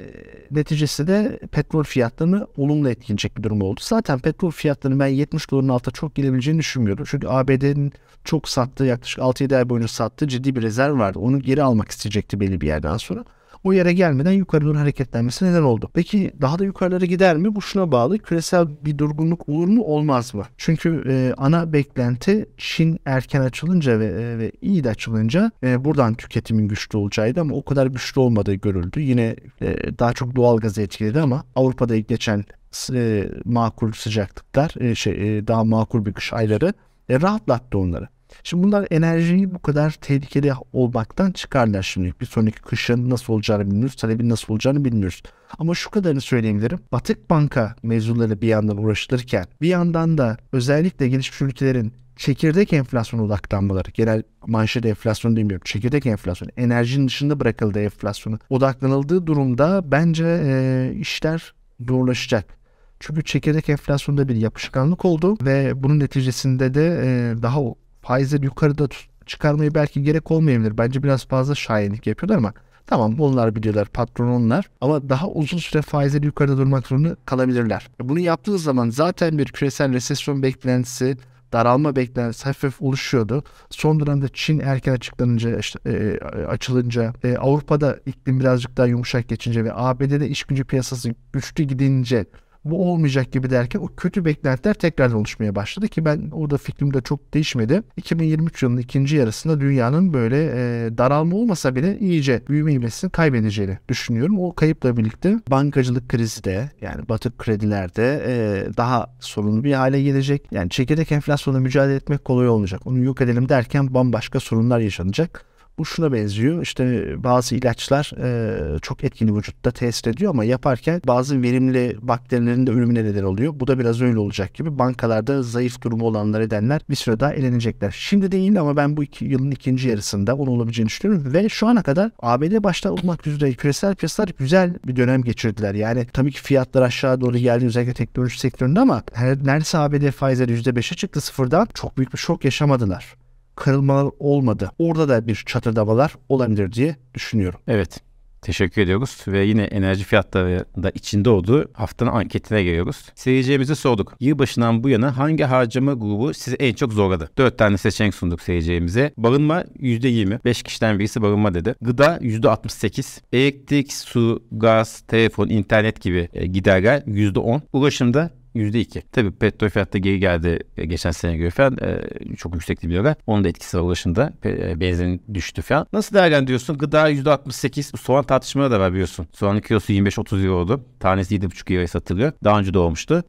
neticesi 0.52 1.08
de 1.08 1.40
petrol 1.52 1.84
fiyatlarını 1.84 2.48
olumlu 2.58 2.90
etkileyecek 2.90 3.38
bir 3.38 3.44
durum 3.44 3.62
oldu. 3.62 3.80
Zaten 3.84 4.20
petrol 4.20 4.52
fiyatlarını 4.52 5.00
ben 5.00 5.08
70 5.08 5.52
doların 5.52 5.70
altına 5.70 5.94
çok 5.94 6.16
gelebileceğini 6.16 6.60
düşünmüyorum. 6.60 7.06
Çünkü 7.10 7.28
ABD'nin 7.28 7.94
çok 8.24 8.50
sattığı 8.50 8.86
yaklaşık 8.86 9.20
6-7 9.20 9.58
ay 9.58 9.70
boyunca 9.70 9.88
sattığı 9.88 10.28
ciddi 10.28 10.56
bir 10.56 10.62
rezerv 10.62 11.00
vardı. 11.00 11.20
Onu 11.20 11.40
geri 11.40 11.64
almak 11.64 11.90
isteyecekti 11.90 12.40
belli 12.40 12.62
bir 12.62 12.68
yerden 12.68 12.98
sonra 12.98 13.26
o 13.64 13.74
yere 13.74 13.94
gelmeden 13.94 14.32
yukarı 14.32 14.66
doğru 14.66 14.80
hareketlenmesi 14.80 15.46
neden 15.46 15.62
oldu. 15.62 15.90
Peki 15.94 16.32
daha 16.42 16.60
da 16.60 16.66
yukarılara 16.66 17.06
gider 17.06 17.38
mi? 17.38 17.56
Bu 17.56 17.62
şuna 17.62 17.92
bağlı. 17.92 18.18
Küresel 18.20 18.68
bir 18.86 18.98
durgunluk 18.98 19.50
olur 19.50 19.68
mu 19.68 19.84
olmaz 19.84 20.34
mı? 20.34 20.44
Çünkü 20.58 21.04
e, 21.10 21.34
ana 21.38 21.74
beklenti 21.74 22.50
Çin 22.58 23.00
erken 23.06 23.42
açılınca 23.42 24.00
ve, 24.00 24.06
e, 24.06 24.38
ve 24.38 24.52
iyi 24.62 24.84
de 24.84 24.90
açılınca 24.90 25.52
e, 25.64 25.86
buradan 25.86 26.14
tüketimin 26.14 26.68
güçlü 26.68 26.98
olacağıydı 26.98 27.42
ama 27.42 27.56
o 27.56 27.66
kadar 27.66 27.88
güçlü 27.88 28.22
olmadığı 28.22 28.54
görüldü. 28.54 29.02
Yine 29.02 29.36
e, 29.62 30.00
daha 30.00 30.14
çok 30.14 30.36
doğal 30.36 30.58
gazı 30.58 30.82
etkiledi 30.82 31.20
ama 31.22 31.44
Avrupa'da 31.56 31.98
geçen 31.98 32.46
e, 32.94 33.30
makul 33.46 33.92
sıcaklıklar, 33.92 34.76
e, 34.80 34.96
şey 34.96 35.38
e, 35.38 35.48
daha 35.48 35.64
makul 35.64 36.06
bir 36.06 36.14
kış 36.14 36.34
ayları 36.34 36.74
e, 37.10 37.22
rahatlattı 37.22 37.78
onları. 37.78 38.08
Şimdi 38.44 38.64
bunlar 38.64 38.88
enerjiyi 38.92 39.54
bu 39.54 39.60
kadar 39.60 39.92
tehlikeli 39.92 40.54
olmaktan 40.74 41.32
çıkarlar 41.32 41.84
şimdi. 41.84 42.14
Bir 42.22 42.26
sonraki 42.26 42.62
kışın 42.62 43.10
nasıl 43.10 43.34
olacağını 43.34 43.66
bilmiyoruz. 43.72 43.96
Talebin 43.96 44.30
nasıl 44.30 44.54
olacağını 44.54 44.86
bilmiyoruz. 44.86 45.24
Ama 45.60 45.76
şu 45.76 45.90
kadarını 45.90 46.22
söyleyebilirim. 46.22 46.80
Batık 46.92 47.30
banka 47.30 47.76
mevzuları 47.84 48.42
bir 48.42 48.48
yandan 48.48 48.78
uğraşılırken 48.78 49.46
bir 49.62 49.68
yandan 49.68 50.18
da 50.18 50.38
özellikle 50.52 51.08
gelişmiş 51.08 51.42
ülkelerin 51.42 51.94
çekirdek 52.20 52.74
enflasyon 52.74 53.20
odaklanmaları, 53.20 53.90
genel 53.94 54.24
manşet 54.48 54.86
enflasyonu 54.86 55.36
demiyorum, 55.36 55.64
çekirdek 55.66 56.06
enflasyonu, 56.06 56.52
enerjinin 56.58 57.08
dışında 57.08 57.40
bırakıldığı 57.40 57.80
enflasyonu 57.80 58.40
odaklanıldığı 58.50 59.28
durumda 59.28 59.92
bence 59.92 60.42
e, 60.44 60.94
işler 60.96 61.54
zorlaşacak. 61.88 62.60
Çünkü 63.00 63.24
çekirdek 63.24 63.70
enflasyonda 63.70 64.28
bir 64.28 64.36
yapışkanlık 64.36 65.06
oldu 65.06 65.38
ve 65.42 65.84
bunun 65.84 66.00
neticesinde 66.00 66.74
de 66.74 67.02
e, 67.04 67.42
daha 67.42 67.60
faizleri 68.02 68.46
yukarıda 68.46 68.88
çıkarmayı 69.26 69.76
belki 69.76 70.04
gerek 70.04 70.32
olmayabilir. 70.32 70.78
Bence 70.78 71.04
biraz 71.04 71.26
fazla 71.26 71.56
şahinlik 71.56 72.08
yapıyorlar 72.08 72.38
ama 72.38 72.54
tamam 72.88 73.18
bunlar 73.18 73.56
biliyorlar 73.56 73.88
patron 73.88 74.28
onlar 74.28 74.66
ama 74.82 75.10
daha 75.10 75.28
uzun 75.28 75.58
süre 75.58 75.82
faizleri 75.82 76.26
yukarıda 76.26 76.58
durmak 76.58 76.88
zorunda 76.88 77.16
kalabilirler. 77.26 77.88
Bunu 78.02 78.20
yaptığı 78.20 78.60
zaman 78.60 78.90
zaten 78.90 79.38
bir 79.38 79.46
küresel 79.46 79.94
resesyon 79.94 80.44
beklentisi 80.44 81.18
daralma 81.54 81.96
beklentisi 81.96 82.44
hafif 82.44 82.82
oluşuyordu. 82.82 83.44
Son 83.70 84.00
dönemde 84.00 84.26
Çin 84.34 84.60
erken 84.60 84.94
açıklanınca 84.94 85.60
işte, 85.60 85.80
e, 85.86 86.20
açılınca 86.46 87.14
e, 87.24 87.38
Avrupa'da 87.38 88.00
iklim 88.06 88.40
birazcık 88.40 88.78
daha 88.78 88.88
yumuşak 88.88 89.30
geçince 89.30 89.64
ve 89.64 89.74
ABD'de 89.74 90.30
iş 90.30 90.44
gücü 90.44 90.64
piyasası 90.64 91.14
güçlü 91.34 91.64
gidince 91.64 92.26
bu 92.66 92.92
olmayacak 92.92 93.32
gibi 93.32 93.50
derken 93.50 93.80
o 93.80 93.88
kötü 93.98 94.26
beklentiler 94.26 94.74
tekrar 94.74 95.12
oluşmaya 95.12 95.56
başladı 95.56 95.88
ki 95.88 96.06
ben 96.06 96.30
orada 96.32 96.58
fikrim 96.58 96.94
de 96.94 97.02
çok 97.02 97.34
değişmedi. 97.34 97.84
2023 97.98 98.64
yılının 98.64 98.82
ikinci 98.82 99.16
yarısında 99.16 99.60
dünyanın 99.60 100.14
böyle 100.14 100.46
e, 100.46 100.98
daralma 100.98 101.36
olmasa 101.36 101.76
bile 101.76 102.00
iyice 102.00 102.42
büyüme 102.50 102.74
ivmesini 102.74 103.12
kaybedeceğini 103.12 103.78
düşünüyorum. 103.90 104.40
O 104.40 104.56
kayıpla 104.56 104.98
birlikte 104.98 105.40
bankacılık 105.52 106.10
krizi 106.10 106.44
de 106.44 106.72
yani 106.82 107.10
batık 107.10 107.38
kredilerde 107.38 108.24
e, 108.28 108.68
daha 108.78 109.16
sorunlu 109.20 109.64
bir 109.64 109.74
hale 109.74 110.02
gelecek. 110.02 110.48
Yani 110.52 110.70
çekirdek 110.70 111.12
enflasyonla 111.12 111.60
mücadele 111.60 111.96
etmek 111.96 112.26
kolay 112.26 112.50
olmayacak. 112.50 112.82
Onu 112.86 113.00
yok 113.04 113.22
edelim 113.22 113.50
derken 113.50 113.94
bambaşka 113.94 114.40
sorunlar 114.40 114.80
yaşanacak. 114.80 115.49
Bu 115.80 115.86
şuna 115.86 116.14
benziyor. 116.14 116.62
İşte 116.62 117.16
bazı 117.24 117.56
ilaçlar 117.56 118.12
e, 118.24 118.80
çok 118.80 119.04
etkili 119.04 119.36
vücutta 119.36 119.72
tesir 119.72 120.12
ediyor 120.12 120.32
ama 120.32 120.44
yaparken 120.44 121.02
bazı 121.08 121.42
verimli 121.42 121.98
bakterilerin 122.02 122.68
de 122.68 122.72
ölümüne 122.72 123.04
neden 123.04 123.24
oluyor. 123.24 123.54
Bu 123.60 123.68
da 123.68 123.80
biraz 123.80 124.02
öyle 124.02 124.20
olacak 124.20 124.54
gibi. 124.54 124.80
Bankalarda 124.80 125.44
zayıf 125.44 125.82
durumu 125.82 126.06
olanlar 126.06 126.42
edenler 126.42 126.82
bir 126.90 126.96
süre 126.96 127.20
daha 127.20 127.34
elenecekler. 127.34 127.96
Şimdi 127.98 128.32
değil 128.32 128.60
ama 128.60 128.78
ben 128.78 128.98
bu 128.98 129.04
iki, 129.04 129.26
yılın 129.26 129.52
ikinci 129.52 129.90
yarısında 129.90 130.36
onu 130.36 130.50
olabileceğini 130.50 130.90
düşünüyorum. 130.90 131.34
Ve 131.34 131.50
şu 131.50 131.68
ana 131.68 131.84
kadar 131.84 132.12
ABD 132.20 132.64
başta 132.64 132.92
olmak 132.92 133.28
üzere 133.28 133.54
küresel 133.54 133.96
piyasalar 133.96 134.30
güzel 134.40 134.76
bir 134.88 134.96
dönem 134.96 135.24
geçirdiler. 135.24 135.76
Yani 135.76 136.08
tabii 136.14 136.32
ki 136.32 136.42
fiyatlar 136.42 136.82
aşağı 136.82 137.22
doğru 137.22 137.38
geldi 137.38 137.66
özellikle 137.66 137.94
teknoloji 137.94 138.40
sektöründe 138.40 138.80
ama 138.80 139.04
her, 139.14 139.46
neredeyse 139.46 139.78
ABD 139.78 140.12
faizleri 140.12 140.54
%5'e 140.54 140.96
çıktı 140.96 141.22
sıfırdan. 141.22 141.68
Çok 141.74 141.98
büyük 141.98 142.14
bir 142.14 142.18
şok 142.18 142.46
yaşamadılar 142.46 143.16
kırılmalar 143.60 144.12
olmadı. 144.20 144.72
Orada 144.80 145.10
da 145.10 145.28
bir 145.28 145.36
çatırdamalar 145.36 146.16
olabilir 146.30 146.72
diye 146.72 146.96
düşünüyorum. 147.14 147.60
Evet. 147.68 148.00
Teşekkür 148.42 148.82
ediyoruz 148.82 149.18
ve 149.28 149.46
yine 149.46 149.64
enerji 149.64 150.04
fiyatları 150.04 150.66
da 150.84 150.90
içinde 150.90 151.30
olduğu 151.30 151.66
haftanın 151.74 152.12
anketine 152.12 152.64
geliyoruz. 152.64 153.06
Seyircilerimize 153.16 153.76
sorduk. 153.76 154.16
Yılbaşından 154.20 154.84
bu 154.84 154.90
yana 154.90 155.18
hangi 155.18 155.44
harcama 155.44 155.94
grubu 155.94 156.34
sizi 156.34 156.56
en 156.56 156.74
çok 156.74 156.94
zorladı? 156.94 157.30
4 157.38 157.58
tane 157.58 157.78
seçenek 157.78 158.16
sunduk 158.16 158.42
seyircilerimize. 158.42 159.14
Barınma 159.18 159.62
%20. 159.62 160.46
5 160.46 160.64
kişiden 160.64 161.00
birisi 161.00 161.22
barınma 161.22 161.54
dedi. 161.54 161.76
Gıda 161.82 162.18
%68. 162.18 163.22
Elektrik, 163.34 163.94
su, 163.94 164.44
gaz, 164.52 165.02
telefon, 165.02 165.50
internet 165.50 166.02
gibi 166.02 166.30
e, 166.34 166.46
giderler 166.48 167.02
%10. 167.02 167.62
Ulaşımda 167.74 168.39
%2. 168.56 169.02
Tabii 169.12 169.32
petrol 169.32 169.70
fiyatı 169.70 169.98
geri 169.98 170.20
geldi 170.20 170.60
e, 170.78 170.86
geçen 170.86 171.12
sene 171.12 171.38
göre 171.38 171.50
falan 171.50 171.78
e, 171.82 172.36
çok 172.36 172.54
yüksekti 172.54 172.88
biliyorlar. 172.88 173.16
Onun 173.28 173.44
da 173.44 173.48
etkisi 173.48 173.78
var 173.78 173.84
ulaşımda. 173.84 174.34
E, 174.46 174.80
benzin 174.80 175.22
düştü 175.34 175.62
falan. 175.62 175.88
Nasıl 175.94 176.16
değerlendiriyorsun? 176.16 176.78
Gıda 176.78 177.12
%68. 177.12 177.98
Soğan 177.98 178.24
tartışmaları 178.24 178.72
da 178.72 178.80
var 178.80 178.92
biliyorsun. 178.92 179.28
Soğanın 179.34 179.60
kilosu 179.60 179.94
25-30 179.94 180.46
euro 180.46 180.56
oldu. 180.56 180.86
Tanesi 181.00 181.36
7,5 181.36 181.74
euroya 181.74 181.88
satılıyor. 181.88 182.32
Daha 182.44 182.60
önce 182.60 182.74
de. 182.74 182.80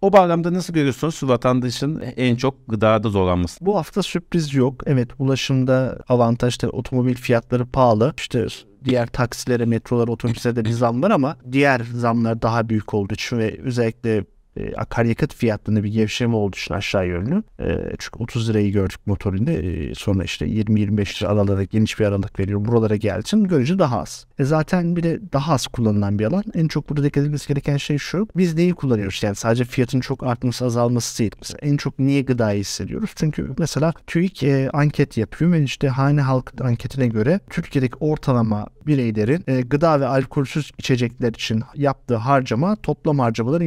O 0.01 0.13
bağlamda 0.13 0.53
nasıl 0.53 0.75
görüyorsunuz 0.75 1.23
vatandaşın 1.23 2.03
en 2.17 2.37
çok 2.37 2.69
gıdada 2.69 3.09
zorlanması? 3.09 3.67
Bu 3.67 3.77
hafta 3.77 4.03
sürpriz 4.03 4.55
yok. 4.55 4.83
Evet 4.87 5.11
ulaşımda 5.19 5.99
avantajlı 6.09 6.69
otomobil 6.69 7.15
fiyatları 7.15 7.67
pahalı. 7.67 8.15
İşte 8.17 8.47
diğer 8.85 9.07
taksilere, 9.07 9.65
metrolara, 9.65 10.11
otobüslere 10.11 10.57
de 10.57 10.65
bir 10.65 10.71
zam 10.71 11.03
var 11.03 11.11
ama 11.11 11.37
diğer 11.53 11.81
zamlar 11.95 12.43
daha 12.43 12.69
büyük 12.69 12.95
olduğu 12.95 13.15
için 13.15 13.39
ve 13.39 13.61
özellikle 13.63 14.25
e, 14.57 14.75
akaryakıt 14.75 15.35
fiyatlarında 15.35 15.85
bir 15.85 15.93
gevşeme 15.93 16.37
olduğu 16.37 16.57
için 16.57 16.75
aşağı 16.75 17.07
yönlü. 17.07 17.43
E, 17.61 17.67
çünkü 17.99 18.23
30 18.23 18.51
lirayı 18.51 18.73
gördük 18.73 19.07
motorinde. 19.07 19.55
E, 19.55 19.95
sonra 19.95 20.25
işte 20.25 20.47
20-25 20.47 21.23
lira 21.23 21.31
aralara 21.31 21.65
geniş 21.65 22.01
bir 22.01 22.05
aralık 22.05 22.41
veriyor. 22.41 22.65
Buralara 22.65 22.97
geldiği 22.97 23.21
için 23.21 23.45
görece 23.45 23.79
daha 23.79 24.01
az. 24.01 24.27
E, 24.39 24.45
zaten 24.45 24.97
bir 24.97 25.03
de 25.03 25.21
daha 25.33 25.53
az 25.53 25.67
kullanılan 25.67 26.19
bir 26.19 26.25
alan. 26.25 26.45
En 26.55 26.69
çok 26.69 26.89
burada 26.89 27.05
dikkat 27.05 27.23
edilmesi 27.23 27.49
gereken 27.49 27.77
şey 27.77 27.99
şu. 27.99 28.29
Biz 28.37 28.55
neyi 28.55 28.75
kullanıyoruz? 28.75 29.23
Yani 29.23 29.35
sadece 29.35 29.65
fiyatın 29.65 30.01
çok 30.01 30.23
artması 30.23 30.65
azalması 30.65 31.19
değil. 31.19 31.33
Mesela 31.41 31.59
en 31.63 31.77
çok 31.77 31.99
niye 31.99 32.23
gıdayı 32.23 32.61
hissediyoruz? 32.61 33.11
Çünkü 33.17 33.51
mesela 33.59 33.93
TÜİK 34.07 34.43
e, 34.43 34.71
anket 34.73 35.17
yapıyor 35.17 35.53
ve 35.53 35.63
işte 35.63 35.89
hane 35.89 36.21
halk 36.21 36.53
anketine 36.61 37.09
göre 37.09 37.41
Türkiye'deki 37.51 37.97
ortalama 38.01 38.67
bireylerin 38.87 39.45
e, 39.47 39.61
gıda 39.61 40.01
ve 40.01 40.07
alkolsüz 40.07 40.71
içecekler 40.79 41.29
için 41.29 41.63
yaptığı 41.75 42.17
harcama 42.17 42.77
toplam 42.77 43.19
harcamaların 43.19 43.67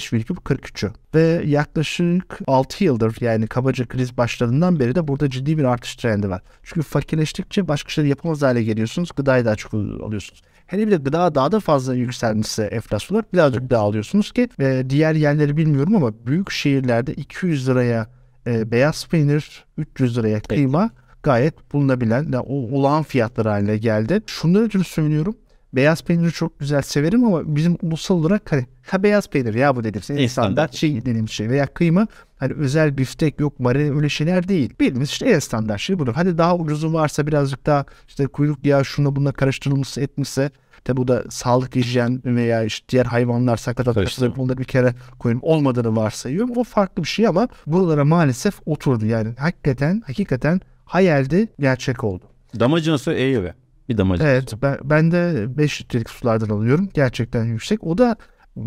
%25,43'ü. 0.00 0.90
Ve 1.14 1.42
yaklaşık 1.46 2.38
6 2.46 2.84
yıldır 2.84 3.16
yani 3.20 3.46
kabaca 3.46 3.86
kriz 3.86 4.16
başladığından 4.16 4.80
beri 4.80 4.94
de 4.94 5.08
burada 5.08 5.30
ciddi 5.30 5.58
bir 5.58 5.64
artış 5.64 5.96
trendi 5.96 6.30
var. 6.30 6.42
Çünkü 6.62 6.82
fakirleştikçe 6.82 7.68
başka 7.68 7.90
şeyler 7.90 8.08
yapamaz 8.08 8.42
hale 8.42 8.62
geliyorsunuz. 8.62 9.10
Gıdayı 9.16 9.44
daha 9.44 9.56
çok 9.56 9.74
alıyorsunuz. 9.74 10.42
Hele 10.66 10.86
bir 10.86 10.92
de 10.92 10.96
gıda 10.96 11.34
daha 11.34 11.52
da 11.52 11.60
fazla 11.60 11.94
yükselmişse 11.94 12.64
enflasyonlar 12.64 13.24
birazcık 13.32 13.70
daha 13.70 13.82
alıyorsunuz 13.82 14.32
ki 14.32 14.48
e, 14.60 14.84
diğer 14.90 15.14
yerleri 15.14 15.56
bilmiyorum 15.56 15.96
ama 15.96 16.12
büyük 16.26 16.50
şehirlerde 16.50 17.14
200 17.14 17.68
liraya 17.68 18.06
e, 18.46 18.70
beyaz 18.70 19.06
peynir, 19.06 19.64
300 19.78 20.18
liraya 20.18 20.40
kıyma 20.40 20.82
evet 20.82 21.00
gayet 21.22 21.72
bulunabilen, 21.72 22.22
yani 22.22 22.44
olağan 22.48 23.02
fiyatlar 23.02 23.46
haline 23.46 23.76
geldi. 23.76 24.22
Şunları 24.26 24.64
ötürü 24.64 24.84
söylüyorum. 24.84 25.34
Beyaz 25.72 26.02
peyniri 26.04 26.32
çok 26.32 26.58
güzel 26.58 26.82
severim 26.82 27.24
ama 27.24 27.56
bizim 27.56 27.78
ulusal 27.82 28.14
olarak 28.14 28.52
hani 28.52 28.66
ha 28.86 29.02
beyaz 29.02 29.30
peynir 29.30 29.54
ya 29.54 29.76
bu 29.76 29.84
dedim. 29.84 30.02
Senin 30.02 30.26
standart 30.26 30.74
şey 30.74 31.00
dediğim 31.00 31.28
şey 31.28 31.48
veya 31.48 31.66
kıyma 31.66 32.06
hani 32.36 32.52
özel 32.52 32.98
biftek 32.98 33.40
yok 33.40 33.60
marine 33.60 33.96
öyle 33.96 34.08
şeyler 34.08 34.48
değil. 34.48 34.74
Bildiğimiz 34.80 35.08
işte 35.10 35.26
en 35.26 35.38
standart 35.38 35.80
şey 35.80 35.98
budur. 35.98 36.12
Hadi 36.14 36.38
daha 36.38 36.56
ucuzu 36.56 36.92
varsa 36.92 37.26
birazcık 37.26 37.66
daha 37.66 37.84
işte 38.08 38.26
kuyruk 38.26 38.66
yağı 38.66 38.84
şuna 38.84 39.16
bununla 39.16 39.32
karıştırılmışsa 39.32 40.00
etmişse 40.00 40.50
Tabi 40.84 40.96
bu 40.96 41.08
da 41.08 41.24
sağlık 41.30 41.76
hijyen 41.76 42.22
veya 42.24 42.64
işte 42.64 42.88
diğer 42.88 43.06
hayvanlar 43.06 43.56
sakatat 43.56 44.36
bunları 44.36 44.58
bir 44.58 44.64
kere 44.64 44.94
koyun 45.18 45.38
olmadığını 45.42 45.96
varsayıyorum. 45.96 46.56
O 46.56 46.64
farklı 46.64 47.02
bir 47.02 47.08
şey 47.08 47.26
ama 47.26 47.48
buralara 47.66 48.04
maalesef 48.04 48.60
oturdu. 48.66 49.06
Yani 49.06 49.34
hakikaten 49.38 50.02
hakikaten 50.06 50.60
hayaldi 50.84 51.48
gerçek 51.58 52.04
oldu. 52.04 52.24
Damacınası 52.60 53.12
Eylül'e. 53.12 53.54
Bir 53.90 53.98
damacınası. 53.98 54.32
Evet 54.32 54.54
ben, 54.62 54.78
ben 54.84 55.12
de 55.12 55.46
5 55.58 55.82
litrelik 55.82 56.10
sulardan 56.10 56.48
alıyorum. 56.48 56.88
Gerçekten 56.94 57.44
yüksek. 57.44 57.84
O 57.84 57.98
da 57.98 58.16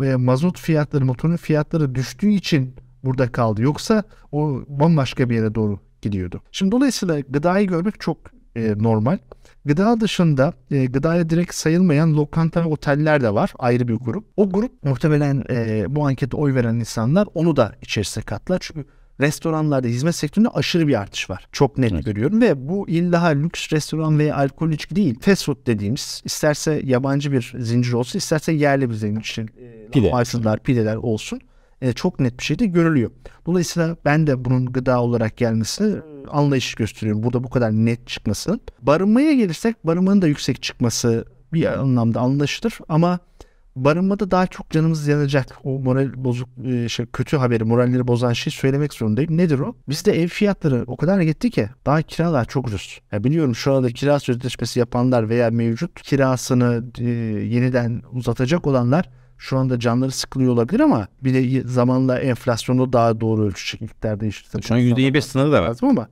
e, 0.04 0.16
mazot 0.16 0.58
fiyatları, 0.58 1.04
motorun 1.04 1.36
fiyatları 1.36 1.94
düştüğü 1.94 2.30
için 2.30 2.74
burada 3.04 3.32
kaldı. 3.32 3.62
Yoksa 3.62 4.02
o 4.32 4.62
bambaşka 4.68 5.30
bir 5.30 5.34
yere 5.34 5.54
doğru 5.54 5.78
gidiyordu. 6.02 6.42
Şimdi 6.52 6.72
dolayısıyla 6.72 7.20
gıdayı 7.20 7.66
görmek 7.66 8.00
çok 8.00 8.18
e, 8.56 8.74
normal. 8.78 9.18
Gıda 9.64 10.00
dışında 10.00 10.52
e, 10.70 10.86
gıdaya 10.86 11.30
direkt 11.30 11.54
sayılmayan 11.54 12.14
lokanta 12.14 12.64
ve 12.64 12.68
oteller 12.68 13.20
de 13.20 13.34
var. 13.34 13.52
Ayrı 13.58 13.88
bir 13.88 13.94
grup. 13.94 14.24
O 14.36 14.50
grup 14.50 14.84
muhtemelen 14.84 15.44
e, 15.50 15.84
bu 15.88 16.06
ankete 16.06 16.36
oy 16.36 16.54
veren 16.54 16.74
insanlar 16.74 17.28
onu 17.34 17.56
da 17.56 17.72
içerisine 17.82 18.24
katlar. 18.24 18.58
Çünkü 18.60 18.86
restoranlarda 19.20 19.88
hizmet 19.88 20.14
sektöründe 20.14 20.48
aşırı 20.48 20.88
bir 20.88 21.00
artış 21.00 21.30
var. 21.30 21.46
Çok 21.52 21.78
net 21.78 21.92
Evet. 21.92 22.04
görüyorum 22.04 22.40
ve 22.40 22.68
bu 22.68 22.88
illa 22.88 23.24
lüks 23.26 23.72
restoran 23.72 24.18
veya 24.18 24.36
alkol 24.36 24.70
içki 24.70 24.96
değil. 24.96 25.18
Fast 25.20 25.44
food 25.44 25.66
dediğimiz 25.66 26.22
isterse 26.24 26.80
yabancı 26.84 27.32
bir 27.32 27.52
zincir 27.58 27.92
olsun 27.92 28.18
isterse 28.18 28.52
yerli 28.52 28.90
bir 28.90 28.94
zincir. 28.94 29.42
E, 29.42 29.90
Pide. 29.90 30.06
lahmacunlar, 30.06 30.62
pideler 30.62 30.96
olsun. 30.96 31.40
E, 31.82 31.92
çok 31.92 32.20
net 32.20 32.38
bir 32.38 32.44
şekilde 32.44 32.66
görülüyor. 32.66 33.10
Dolayısıyla 33.46 33.96
ben 34.04 34.26
de 34.26 34.44
bunun 34.44 34.66
gıda 34.66 35.02
olarak 35.02 35.36
gelmesi 35.36 35.84
e, 35.84 36.28
anlayış 36.30 36.74
gösteriyorum. 36.74 37.22
Burada 37.22 37.44
bu 37.44 37.50
kadar 37.50 37.72
net 37.72 38.06
çıkması. 38.08 38.60
Barınmaya 38.82 39.32
gelirsek 39.34 39.86
barınmanın 39.86 40.22
da 40.22 40.26
yüksek 40.26 40.62
çıkması 40.62 41.24
bir 41.52 41.80
anlamda 41.80 42.20
anlaşılır 42.20 42.78
ama 42.88 43.18
barınmada 43.76 44.30
daha 44.30 44.46
çok 44.46 44.70
canımız 44.70 45.08
yanacak. 45.08 45.58
O 45.64 45.78
moral 45.78 46.10
bozuk 46.16 46.48
e, 46.64 46.88
şey, 46.88 47.06
kötü 47.06 47.36
haberi, 47.36 47.64
moralleri 47.64 48.08
bozan 48.08 48.32
şey 48.32 48.52
söylemek 48.52 48.92
zorundayım. 48.94 49.36
Nedir 49.36 49.58
o? 49.58 49.76
Bizde 49.88 50.22
ev 50.22 50.28
fiyatları 50.28 50.84
o 50.86 50.96
kadar 50.96 51.20
gitti 51.20 51.50
ki 51.50 51.68
daha 51.86 52.02
kiralar 52.02 52.44
çok 52.44 52.66
ucuz. 52.68 53.00
Ya 53.12 53.24
biliyorum 53.24 53.54
şu 53.54 53.72
anda 53.72 53.88
kira 53.88 54.20
sözleşmesi 54.20 54.78
yapanlar 54.78 55.28
veya 55.28 55.50
mevcut 55.50 56.02
kirasını 56.02 56.84
e, 56.98 57.04
yeniden 57.44 58.02
uzatacak 58.12 58.66
olanlar 58.66 59.10
şu 59.38 59.58
anda 59.58 59.80
canları 59.80 60.10
sıkılıyor 60.10 60.52
olabilir 60.52 60.80
ama 60.80 61.08
bir 61.24 61.34
de 61.34 61.68
zamanla 61.68 62.18
enflasyonu 62.18 62.92
daha 62.92 63.20
doğru 63.20 63.42
ölçecek 63.46 63.80
miktar 63.80 64.20
değiştirse. 64.20 64.62
Şu 64.62 64.74
an 64.74 64.80
%25 64.80 65.20
sınırı 65.20 65.52
da 65.52 65.62
var. 65.62 65.68
lazım 65.68 65.88
ama 65.88 66.08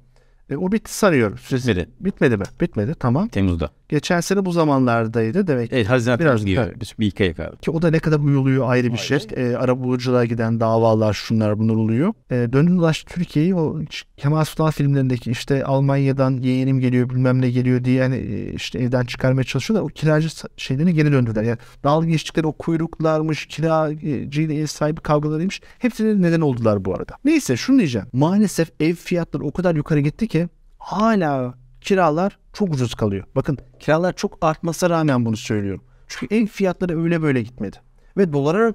e, 0.53 0.57
o 0.57 0.73
bitti 0.73 0.95
sanıyorum. 0.95 1.39
Süresi 1.39 1.69
Bitmedi. 1.69 1.89
bitmedi 2.01 2.37
mi? 2.37 2.45
Bitmedi 2.61 2.95
tamam. 3.01 3.29
Temmuz'da. 3.29 3.71
Geçen 3.89 4.21
sene 4.21 4.45
bu 4.45 4.53
zamanlardaydı 4.53 5.47
demek 5.47 5.71
ki. 5.71 5.77
Evet 5.77 5.91
Haziran 5.91 6.19
Biraz- 6.19 6.45
gibi. 6.45 6.61
evet. 6.61 6.81
Bir, 6.81 6.95
bir 7.01 7.07
iki 7.07 7.25
ay 7.25 7.35
kaldı. 7.35 7.57
Ki 7.63 7.71
o 7.71 7.83
da 7.83 7.91
ne 7.91 7.99
kadar 7.99 8.19
uyuluyor 8.19 8.69
ayrı 8.71 8.93
bir 8.93 8.99
şey. 8.99 9.27
E, 9.37 9.57
arabuluculuğa 9.57 10.25
giden 10.25 10.61
davalar 10.61 11.13
şunlar 11.13 11.59
bunlar 11.59 11.75
oluyor. 11.75 12.13
E, 12.31 12.53
dönün 12.53 12.79
dolaş 12.79 13.05
Türkiye'yi 13.05 13.55
o 13.55 13.81
Kemal 14.17 14.45
Sunal 14.45 14.71
filmlerindeki 14.71 15.31
işte 15.31 15.65
Almanya'dan 15.65 16.39
yeğenim 16.43 16.81
geliyor 16.81 17.11
bilmem 17.11 17.41
ne 17.41 17.51
geliyor 17.51 17.85
diye 17.85 17.97
yani 17.97 18.17
e, 18.17 18.53
işte 18.53 18.79
evden 18.79 19.05
çıkarmaya 19.05 19.45
çalışıyorlar. 19.45 19.85
O 19.85 19.89
kiracı 19.89 20.29
şeylerini 20.57 20.95
geri 20.95 21.13
döndürdüler. 21.13 21.43
Yani 21.43 21.59
dalga 21.85 22.07
geçtikleri 22.07 22.47
o 22.47 22.53
kuyruklarmış, 22.53 23.47
kiracıyla 23.47 24.55
ev 24.55 24.67
sahibi 24.67 25.01
kavgalarıymış. 25.01 25.61
Hepsine 25.79 26.23
neden 26.23 26.41
oldular 26.41 26.85
bu 26.85 26.95
arada. 26.95 27.13
Neyse 27.25 27.57
şunu 27.57 27.79
diyeceğim. 27.79 28.07
Maalesef 28.13 28.71
ev 28.81 28.95
fiyatları 28.95 29.45
o 29.45 29.53
kadar 29.53 29.75
yukarı 29.75 30.01
gitti 30.01 30.29
ki 30.29 30.42
hala 30.83 31.55
kiralar 31.81 32.39
çok 32.53 32.75
ucuz 32.75 32.95
kalıyor. 32.95 33.25
Bakın 33.37 33.59
kiralar 33.81 34.13
çok 34.13 34.39
artmasına 34.41 34.91
rağmen 34.91 35.25
bunu 35.25 35.37
söylüyorum. 35.37 35.85
Çünkü 36.09 36.35
ev 36.35 36.47
fiyatları 36.47 37.03
öyle 37.03 37.23
böyle 37.23 37.43
gitmedi. 37.43 37.77
Ve 38.17 38.33
dolara 38.33 38.69
e, 38.69 38.73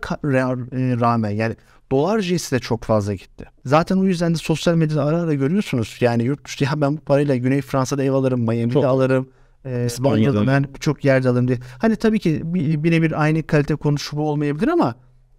rağmen 1.00 1.30
yani 1.30 1.56
dolar 1.92 2.20
cinsi 2.20 2.56
de 2.56 2.60
çok 2.60 2.84
fazla 2.84 3.14
gitti. 3.14 3.46
Zaten 3.66 3.98
o 3.98 4.04
yüzden 4.06 4.34
de 4.34 4.38
sosyal 4.38 4.76
medyada 4.76 5.04
ara 5.06 5.22
ara 5.22 5.34
görüyorsunuz. 5.34 5.98
Yani 6.02 6.24
yurt 6.24 6.46
dışı 6.46 6.64
ya 6.64 6.82
ben 6.82 6.98
bu 6.98 7.02
parayla 7.02 7.36
Güney 7.36 7.62
Fransa'da 7.62 8.04
ev 8.04 8.12
alırım, 8.12 8.40
Miami'de 8.42 8.74
Çok. 8.74 8.86
alırım. 8.86 9.30
E, 9.66 9.86
İspanya'da. 9.86 10.48
Ben 10.48 10.64
birçok 10.74 11.06
yerde 11.06 11.30
alırım 11.30 11.48
diye. 11.48 11.58
Hani 11.80 11.96
tabii 11.96 12.20
ki 12.20 12.42
bir- 12.44 12.84
birebir 12.84 13.22
aynı 13.24 13.44
kalite 13.48 13.76
konuşu 13.76 14.18
bu 14.18 14.30
olmayabilir 14.30 14.68
ama 14.68 14.96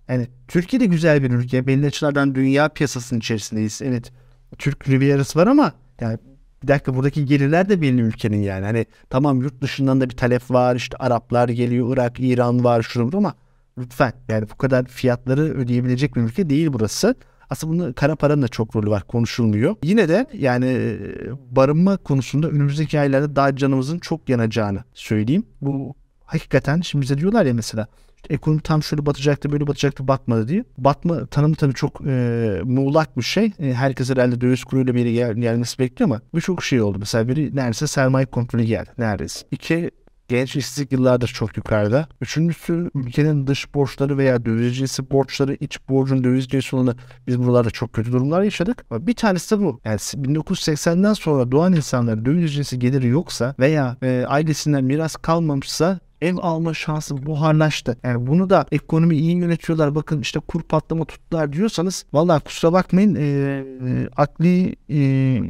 yani 0.08 0.28
Türkiye 0.48 0.80
de 0.80 0.86
güzel 0.86 1.22
bir 1.22 1.30
ülke. 1.30 1.66
Belli 1.66 1.86
açılardan 1.86 2.34
dünya 2.34 2.68
piyasasının 2.68 3.20
içerisindeyiz. 3.20 3.80
Evet 3.84 4.12
Türk 4.58 4.88
Riviera'sı 4.88 5.38
var 5.38 5.46
ama 5.46 5.72
yani 6.00 6.18
bir 6.62 6.68
dakika 6.68 6.94
buradaki 6.94 7.24
gelirler 7.24 7.68
de 7.68 7.80
belli 7.80 8.00
ülkenin 8.00 8.42
yani. 8.42 8.64
Hani 8.64 8.86
tamam 9.10 9.42
yurt 9.42 9.62
dışından 9.62 10.00
da 10.00 10.10
bir 10.10 10.16
talep 10.16 10.50
var. 10.50 10.76
işte 10.76 10.96
Araplar 10.96 11.48
geliyor, 11.48 11.94
Irak, 11.94 12.20
İran 12.20 12.64
var 12.64 12.82
şurada 12.82 13.16
ama 13.16 13.34
lütfen 13.78 14.12
yani 14.28 14.46
bu 14.50 14.56
kadar 14.56 14.84
fiyatları 14.84 15.40
ödeyebilecek 15.40 16.16
bir 16.16 16.20
ülke 16.20 16.50
değil 16.50 16.68
burası. 16.72 17.14
Aslında 17.50 17.72
bunun 17.72 17.92
kara 17.92 18.16
paranın 18.16 18.42
da 18.42 18.48
çok 18.48 18.76
rolü 18.76 18.90
var 18.90 19.02
konuşulmuyor. 19.02 19.76
Yine 19.82 20.08
de 20.08 20.26
yani 20.32 20.66
e, 20.66 20.98
barınma 21.50 21.96
konusunda 21.96 22.48
önümüzdeki 22.48 23.00
aylarda 23.00 23.36
daha 23.36 23.56
canımızın 23.56 23.98
çok 23.98 24.28
yanacağını 24.28 24.84
söyleyeyim. 24.94 25.46
Bu 25.60 25.94
hakikaten 26.24 26.80
şimdi 26.80 27.02
bize 27.02 27.18
diyorlar 27.18 27.46
ya 27.46 27.54
mesela 27.54 27.86
ekonomi 28.30 28.60
tam 28.60 28.82
şöyle 28.82 29.06
batacaktı 29.06 29.52
böyle 29.52 29.66
batacaktı 29.66 30.08
batmadı 30.08 30.48
diye. 30.48 30.64
Batma 30.78 31.26
tanımı 31.26 31.54
tabii 31.54 31.74
çok 31.74 32.00
e, 32.06 32.60
muğlak 32.64 33.16
bir 33.18 33.22
şey. 33.22 33.52
E, 33.58 33.74
herkes 33.74 34.10
herhalde 34.10 34.40
döviz 34.40 34.64
kuruyla 34.64 34.94
biri 34.94 35.12
gel, 35.12 35.34
gelmesi 35.34 35.78
bekliyor 35.78 36.10
ama 36.10 36.20
birçok 36.34 36.62
şey 36.62 36.80
oldu. 36.80 36.96
Mesela 36.98 37.28
biri 37.28 37.56
neredeyse 37.56 37.86
sermaye 37.86 38.26
kontrolü 38.26 38.62
geldi. 38.62 38.90
Neredeyse. 38.98 39.46
İki 39.50 39.90
genç 40.28 40.56
işsizlik 40.56 40.92
yıllardır 40.92 41.28
çok 41.28 41.56
yukarıda. 41.56 42.08
Üçüncüsü 42.20 42.90
ülkenin 42.94 43.46
dış 43.46 43.74
borçları 43.74 44.18
veya 44.18 44.44
döviz 44.44 44.76
cinsi 44.76 45.10
borçları, 45.10 45.56
iç 45.60 45.78
borcun 45.88 46.24
döviz 46.24 46.48
cinsi 46.48 46.76
olanı 46.76 46.94
biz 47.26 47.38
buralarda 47.38 47.70
çok 47.70 47.92
kötü 47.92 48.12
durumlar 48.12 48.42
yaşadık. 48.42 48.84
Ama 48.90 49.06
bir 49.06 49.14
tanesi 49.14 49.56
de 49.56 49.60
bu. 49.60 49.80
Yani 49.84 49.96
1980'den 49.96 51.12
sonra 51.12 51.52
doğan 51.52 51.72
insanların 51.72 52.24
döviz 52.24 52.54
cinsi 52.54 52.78
geliri 52.78 53.06
yoksa 53.06 53.54
veya 53.58 53.96
e, 54.02 54.24
ailesinden 54.28 54.84
miras 54.84 55.16
kalmamışsa 55.16 56.00
ev 56.20 56.36
alma 56.36 56.74
şansı 56.74 57.26
buharlaştı. 57.26 57.96
Yani 58.02 58.26
bunu 58.26 58.50
da 58.50 58.66
ekonomi 58.72 59.16
iyi 59.16 59.36
yönetiyorlar. 59.36 59.94
Bakın 59.94 60.20
işte 60.20 60.40
kur 60.40 60.62
patlama 60.62 61.04
tuttular 61.04 61.52
diyorsanız 61.52 62.04
vallahi 62.12 62.44
kusura 62.44 62.72
bakmayın 62.72 63.14
e, 63.14 63.20
e, 63.20 64.08
akli 64.16 64.76
e, 64.88 64.96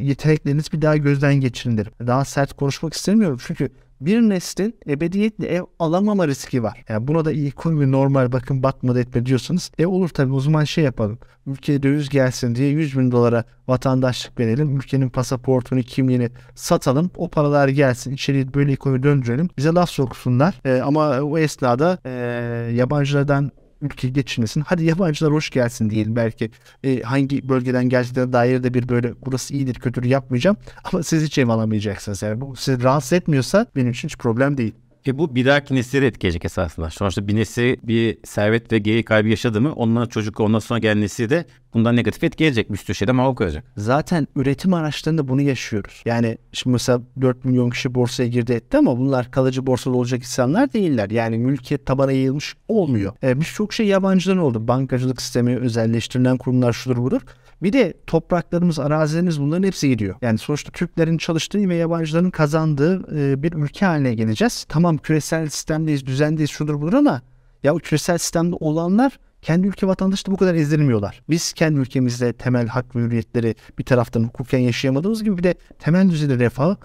yetenekleriniz 0.03 0.73
bir 0.73 0.83
daha 0.83 0.97
gözden 0.97 1.35
geçirin 1.35 1.79
derim. 1.79 1.93
Daha 2.07 2.25
sert 2.25 2.53
konuşmak 2.53 2.95
istemiyorum 2.95 3.39
çünkü 3.47 3.71
bir 4.01 4.21
neslin 4.21 4.75
ebediyetle 4.89 5.47
ev 5.47 5.63
alamama 5.79 6.29
riski 6.29 6.63
var. 6.63 6.85
Yani 6.89 7.09
buna 7.09 7.25
da 7.25 7.33
iyi 7.33 7.49
ekonomi 7.49 7.93
normal 7.93 8.33
bakın 8.33 8.63
batmadı 8.63 9.01
etme 9.01 9.27
diyorsanız 9.27 9.71
e 9.79 9.87
olur 9.87 10.09
tabii 10.09 10.33
o 10.33 10.41
zaman 10.41 10.65
şey 10.65 10.85
yapalım. 10.85 11.19
Ülkeye 11.47 11.83
döviz 11.83 12.09
gelsin 12.09 12.55
diye 12.55 12.69
100 12.69 12.99
bin 12.99 13.11
dolara 13.11 13.45
vatandaşlık 13.69 14.41
verelim. 14.41 14.77
Ülkenin 14.77 15.09
pasaportunu, 15.09 15.83
kimliğini 15.83 16.31
satalım. 16.55 17.11
O 17.17 17.29
paralar 17.29 17.69
gelsin. 17.69 18.13
içeriye 18.13 18.55
böyle 18.55 18.73
ekonomi 18.73 19.03
döndürelim. 19.03 19.49
Bize 19.59 19.69
laf 19.69 19.91
soksunlar. 19.91 20.61
E, 20.65 20.81
ama 20.81 21.21
o 21.21 21.39
esnada 21.39 21.99
e, 22.05 22.11
yabancılardan 22.75 23.51
ülke 23.83 24.09
geçilmesin. 24.09 24.61
Hadi 24.61 24.85
yabancılar 24.85 25.33
hoş 25.33 25.51
gelsin 25.51 25.91
diyelim 25.91 26.17
belki. 26.17 26.51
E, 26.85 27.01
hangi 27.01 27.49
bölgeden 27.49 27.89
geldiklerine 27.89 28.33
dair 28.33 28.63
de 28.63 28.75
bir 28.75 28.89
böyle 28.89 29.15
burası 29.27 29.55
iyidir 29.55 29.75
kötüdür 29.75 30.09
yapmayacağım. 30.09 30.57
Ama 30.85 31.03
siz 31.03 31.25
hiç 31.25 31.39
ev 31.39 31.49
alamayacaksınız. 31.49 32.23
Yani 32.23 32.41
bu 32.41 32.57
sizi 32.57 32.83
rahatsız 32.83 33.13
etmiyorsa 33.13 33.67
benim 33.77 33.91
için 33.91 34.09
hiç 34.09 34.17
problem 34.17 34.57
değil. 34.57 34.75
E 35.07 35.19
bu 35.19 35.35
bir 35.35 35.47
dahaki 35.47 35.75
nesilleri 35.75 36.07
etkileyecek 36.07 36.45
esasında. 36.45 36.91
Sonuçta 36.91 37.29
bir 37.29 37.37
nesil 37.37 37.77
bir 37.83 38.19
servet 38.25 38.73
ve 38.73 38.79
gelir 38.79 39.03
kaybı 39.03 39.29
yaşadı 39.29 39.61
mı 39.61 39.73
ondan 39.73 40.07
çocuk 40.07 40.41
ondan 40.41 40.59
sonra 40.59 40.79
gelen 40.79 41.01
nesil 41.01 41.31
de 41.31 41.45
bundan 41.75 41.97
negatif 41.97 42.25
etkileyecek. 42.25 42.73
Bir 42.73 42.77
sürü 42.77 42.95
şeyden 42.95 43.17
mahrum 43.17 43.35
koyacak. 43.35 43.65
Zaten 43.77 44.29
üretim 44.37 44.75
araçlarında 44.75 45.29
bunu 45.29 45.43
yaşıyoruz. 45.43 46.03
Yani 46.05 46.39
şimdi 46.53 46.73
mesela 46.73 47.01
4 47.21 47.45
milyon 47.45 47.71
kişi 47.71 47.95
borsaya 47.95 48.29
girdi 48.29 48.53
etti 48.53 48.79
ama 48.79 48.99
bunlar 48.99 49.31
kalıcı 49.31 49.67
borsada 49.67 49.95
olacak 49.97 50.21
insanlar 50.21 50.73
değiller. 50.73 51.11
Yani 51.11 51.39
mülkiyet 51.39 51.87
tabana 51.87 52.13
yayılmış 52.13 52.57
olmuyor. 52.69 53.13
E, 53.23 53.41
Birçok 53.41 53.73
şey 53.73 53.87
yabancıdan 53.87 54.39
oldu. 54.39 54.69
Bankacılık 54.69 55.23
sistemi, 55.23 55.57
özelleştirilen 55.57 56.37
kurumlar 56.37 56.73
şudur 56.73 56.97
budur. 56.97 57.21
Bir 57.63 57.73
de 57.73 57.95
topraklarımız, 58.07 58.79
arazilerimiz 58.79 59.41
bunların 59.41 59.63
hepsi 59.63 59.89
gidiyor. 59.89 60.17
Yani 60.23 60.39
sonuçta 60.39 60.73
Türklerin 60.73 61.19
çalıştığı 61.19 61.69
ve 61.69 61.75
yabancıların 61.75 62.31
kazandığı 62.31 63.21
e, 63.21 63.43
bir 63.43 63.53
ülke 63.53 63.87
haline 63.87 64.15
geleceğiz. 64.15 64.67
Tamam 64.69 64.99
küresel 64.99 65.49
sistemdeyiz, 65.49 66.07
düzendeyiz, 66.07 66.51
şudur 66.51 66.81
budur 66.81 66.93
ama 66.93 67.23
ya 67.63 67.75
o 67.75 67.79
küresel 67.79 68.19
sistemde 68.19 68.57
olanlar 68.61 69.19
kendi 69.43 69.67
ülke 69.67 69.87
vatandaşı 69.87 70.27
da 70.27 70.31
bu 70.31 70.37
kadar 70.37 70.55
ezdirilmiyorlar. 70.55 71.23
Biz 71.31 71.53
kendi 71.53 71.81
ülkemizde 71.81 72.33
temel 72.33 72.67
hak 72.67 72.97
ve 72.97 73.01
hürriyetleri 73.01 73.55
bir 73.79 73.85
taraftan 73.85 74.25
hukuken 74.25 74.59
yaşayamadığımız 74.59 75.25
gibi 75.25 75.39
bir 75.39 75.43
de 75.43 75.55
temel 75.79 76.11
düzeyde 76.11 76.39
refahı 76.39 76.77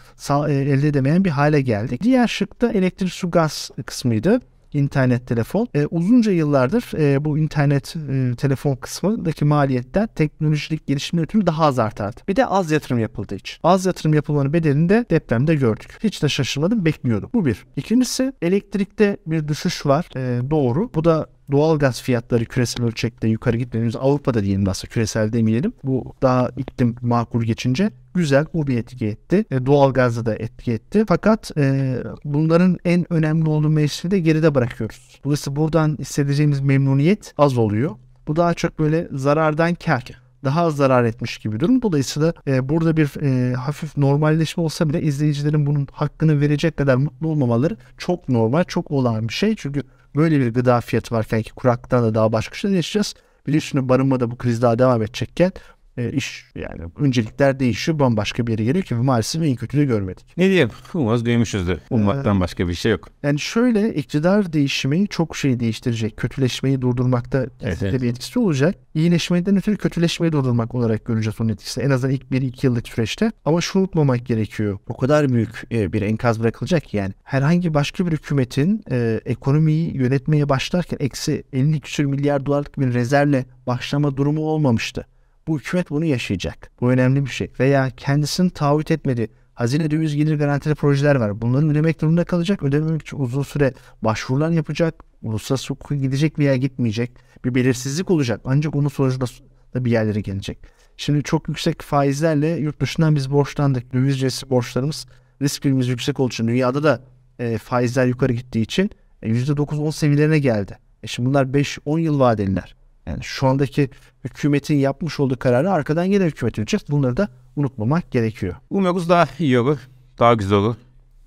e, 0.49 0.53
elde 0.53 0.87
edemeyen 0.87 1.25
bir 1.25 1.29
hale 1.29 1.61
geldik. 1.61 2.03
Diğer 2.03 2.27
şıkta 2.27 2.71
elektrik, 2.71 3.13
su, 3.13 3.31
gaz 3.31 3.71
kısmıydı 3.85 4.39
internet 4.75 5.27
telefon. 5.27 5.67
E, 5.75 5.85
uzunca 5.85 6.31
yıllardır 6.31 6.91
e, 6.97 7.25
bu 7.25 7.37
internet 7.37 7.95
e, 7.95 8.35
telefon 8.35 8.75
kısmındaki 8.75 9.45
maliyetler 9.45 10.07
teknolojik 10.07 10.87
gelişimden 10.87 11.23
ötürü 11.23 11.45
daha 11.45 11.65
az 11.65 11.79
artardı. 11.79 12.21
Bir 12.27 12.35
de 12.35 12.45
az 12.45 12.71
yatırım 12.71 12.99
yapıldığı 12.99 13.35
için. 13.35 13.57
Az 13.63 13.85
yatırım 13.85 14.13
yapılmanın 14.13 14.53
bedelini 14.53 14.89
de 14.89 15.05
depremde 15.09 15.55
gördük. 15.55 15.97
Hiç 16.03 16.23
de 16.23 16.29
şaşırmadım, 16.29 16.85
bekliyordum. 16.85 17.29
Bu 17.33 17.45
bir. 17.45 17.65
İkincisi 17.75 18.33
elektrikte 18.41 19.17
bir 19.27 19.47
düşüş 19.47 19.85
var. 19.85 20.09
E, 20.15 20.49
doğru. 20.51 20.89
Bu 20.95 21.03
da 21.03 21.27
doğal 21.51 21.79
gaz 21.79 22.01
fiyatları 22.01 22.45
küresel 22.45 22.85
ölçekte 22.85 23.27
yukarı 23.27 23.57
gitmemiz 23.57 23.95
Avrupa'da 23.95 24.43
diyelim 24.43 24.69
aslında 24.69 24.93
küresel 24.93 25.33
demeyelim. 25.33 25.73
Bu 25.83 26.13
daha 26.21 26.49
iklim 26.57 26.95
makul 27.01 27.43
geçince 27.43 27.91
güzel 28.13 28.45
o 28.53 28.67
bir 28.67 28.77
etki 28.77 29.05
etti. 29.05 29.45
E, 29.51 29.65
doğal 29.65 29.93
gazda 29.93 30.25
da 30.25 30.35
etki 30.35 30.71
etti. 30.71 31.03
Fakat 31.07 31.51
e, 31.57 31.97
bunların 32.25 32.77
en 32.85 33.13
önemli 33.13 33.49
olduğu 33.49 33.69
mevsimi 33.69 34.11
de 34.11 34.19
geride 34.19 34.55
bırakıyoruz. 34.55 35.19
Dolayısıyla 35.25 35.55
buradan 35.55 35.97
hissedeceğimiz 35.99 36.61
memnuniyet 36.61 37.33
az 37.37 37.57
oluyor. 37.57 37.91
Bu 38.27 38.35
daha 38.35 38.53
çok 38.53 38.79
böyle 38.79 39.07
zarardan 39.11 39.75
kar. 39.75 40.22
Daha 40.43 40.61
az 40.61 40.75
zarar 40.75 41.03
etmiş 41.03 41.37
gibi 41.37 41.59
durum. 41.59 41.81
Dolayısıyla 41.81 42.33
e, 42.47 42.69
burada 42.69 42.97
bir 42.97 43.21
e, 43.21 43.53
hafif 43.53 43.97
normalleşme 43.97 44.63
olsa 44.63 44.89
bile 44.89 45.01
izleyicilerin 45.01 45.65
bunun 45.65 45.87
hakkını 45.91 46.41
verecek 46.41 46.77
kadar 46.77 46.95
mutlu 46.95 47.27
olmamaları 47.27 47.77
çok 47.97 48.29
normal, 48.29 48.63
çok 48.63 48.91
olağan 48.91 49.27
bir 49.27 49.33
şey. 49.33 49.55
Çünkü 49.55 49.83
böyle 50.15 50.39
bir 50.39 50.53
gıda 50.53 50.81
fiyatı 50.81 51.15
varken 51.15 51.41
ki 51.41 51.53
kuraklıktan 51.53 52.03
da 52.03 52.15
daha 52.15 52.31
başka 52.31 52.55
şeyler 52.55 52.75
yaşayacağız. 52.75 53.15
Biliyorsunuz 53.47 53.89
barınmada 53.89 54.31
bu 54.31 54.37
kriz 54.37 54.61
daha 54.61 54.79
devam 54.79 55.01
edecekken 55.01 55.51
e, 55.97 56.11
iş 56.11 56.45
yani 56.55 56.81
öncelikler 56.99 57.59
değişiyor 57.59 57.99
bambaşka 57.99 58.47
bir 58.47 58.51
yere 58.51 58.63
geliyor 58.63 58.85
ki 58.85 58.95
maalesef 58.95 59.43
en 59.43 59.55
kötüyü 59.55 59.87
görmedik. 59.87 60.25
Ne 60.37 60.49
diyeyim? 60.49 60.69
Umarız 60.93 61.25
duymuşuzdur. 61.25 61.77
Ummaktan 61.89 62.39
başka 62.39 62.67
bir 62.67 62.73
şey 62.73 62.91
yok. 62.91 63.09
Yani 63.23 63.39
şöyle 63.39 63.95
iktidar 63.95 64.53
değişimi 64.53 65.07
çok 65.07 65.37
şey 65.37 65.59
değiştirecek. 65.59 66.17
Kötüleşmeyi 66.17 66.81
durdurmakta 66.81 67.45
Evet, 67.61 67.83
evet, 67.83 68.01
bir 68.01 68.07
etkisi 68.07 68.39
olacak. 68.39 68.75
İyileşmeden 68.93 69.57
ötürü 69.57 69.77
kötüleşmeyi 69.77 70.31
durdurmak 70.31 70.75
olarak 70.75 71.05
göreceğiz 71.05 71.41
onun 71.41 71.49
etkisini. 71.49 71.83
En 71.83 71.89
azından 71.89 72.13
ilk 72.13 72.23
1-2 72.23 72.65
yıllık 72.65 72.87
süreçte. 72.87 73.31
Ama 73.45 73.61
şunu 73.61 73.83
unutmamak 73.83 74.25
gerekiyor. 74.25 74.79
O 74.89 74.97
kadar 74.97 75.29
büyük 75.29 75.63
e, 75.71 75.93
bir 75.93 76.01
enkaz 76.01 76.39
bırakılacak 76.39 76.83
ki 76.83 76.97
yani. 76.97 77.13
Herhangi 77.23 77.73
başka 77.73 78.05
bir 78.05 78.11
hükümetin 78.11 78.83
e, 78.91 79.21
ekonomiyi 79.25 79.97
yönetmeye 79.97 80.49
başlarken 80.49 80.97
eksi 80.99 81.43
50 81.53 81.79
küsür 81.79 82.05
milyar 82.05 82.45
dolarlık 82.45 82.79
bir 82.79 82.93
rezervle 82.93 83.45
başlama 83.67 84.17
durumu 84.17 84.41
olmamıştı. 84.41 85.05
Bu 85.47 85.59
hükümet 85.59 85.89
bunu 85.89 86.05
yaşayacak. 86.05 86.71
Bu 86.81 86.91
önemli 86.91 87.25
bir 87.25 87.29
şey. 87.29 87.51
Veya 87.59 87.89
kendisinin 87.97 88.49
taahhüt 88.49 88.91
etmediği 88.91 89.29
hazine 89.53 89.91
döviz 89.91 90.15
gelir 90.15 90.35
garantili 90.39 90.75
projeler 90.75 91.15
var. 91.15 91.41
Bunları 91.41 91.69
ödemek 91.69 92.01
durumunda 92.01 92.23
kalacak. 92.23 92.63
Ödememek 92.63 93.01
için 93.01 93.17
uzun 93.17 93.43
süre 93.43 93.73
başvurular 94.01 94.49
yapacak. 94.49 95.03
Uluslararası 95.21 95.73
hukuka 95.73 95.95
gidecek 95.95 96.39
veya 96.39 96.55
gitmeyecek. 96.55 97.11
Bir 97.45 97.55
belirsizlik 97.55 98.11
olacak. 98.11 98.41
Ancak 98.45 98.75
onun 98.75 98.87
sonucunda 98.87 99.25
da 99.73 99.85
bir 99.85 99.91
yerlere 99.91 100.21
gelecek. 100.21 100.57
Şimdi 100.97 101.23
çok 101.23 101.47
yüksek 101.47 101.81
faizlerle 101.81 102.47
yurt 102.47 102.79
dışından 102.79 103.15
biz 103.15 103.31
borçlandık. 103.31 103.93
Döviz 103.93 104.19
cinsi 104.19 104.49
borçlarımız 104.49 105.05
riskimiz 105.41 105.87
yüksek 105.87 106.19
olduğu 106.19 106.29
için 106.29 106.47
dünyada 106.47 106.83
da 106.83 107.01
e, 107.39 107.57
faizler 107.57 108.05
yukarı 108.05 108.33
gittiği 108.33 108.61
için 108.61 108.89
e, 109.21 109.29
%9-10 109.29 109.91
seviyelerine 109.91 110.39
geldi. 110.39 110.77
E 111.03 111.07
şimdi 111.07 111.29
bunlar 111.29 111.45
5-10 111.45 111.99
yıl 111.99 112.19
vadeliler. 112.19 112.75
Yani 113.05 113.23
şu 113.23 113.47
andaki 113.47 113.89
hükümetin 114.23 114.75
yapmış 114.75 115.19
olduğu 115.19 115.39
kararı 115.39 115.71
arkadan 115.71 116.11
gelen 116.11 116.25
hükümet 116.25 116.53
ödeyecek. 116.53 116.81
Bunları 116.89 117.17
da 117.17 117.27
unutmamak 117.55 118.11
gerekiyor. 118.11 118.55
Umuyoruz 118.69 119.09
daha 119.09 119.27
iyi 119.39 119.59
olur. 119.59 119.77
Daha 120.19 120.33
güzel 120.33 120.57
olur. 120.57 120.75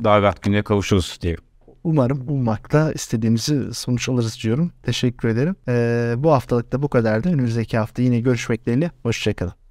Daha 0.05 0.23
rahat 0.23 0.43
günlere 0.43 0.63
kavuşuruz 0.63 1.19
diye. 1.21 1.37
Umarım 1.85 2.29
ummakta 2.29 2.93
istediğimizi 2.93 3.75
sonuç 3.75 4.09
alırız 4.09 4.39
diyorum. 4.43 4.73
Teşekkür 4.83 5.29
ederim. 5.29 5.57
Ee, 5.69 6.15
bu 6.17 6.33
haftalık 6.33 6.73
da 6.73 6.83
bu 6.83 6.89
kadardı. 6.89 7.29
Önümüzdeki 7.29 7.79
hafta 7.79 8.03
yine 8.03 8.21
görüşmek 8.21 8.67
dileğiyle. 8.67 8.91
Hoşçakalın. 9.03 9.66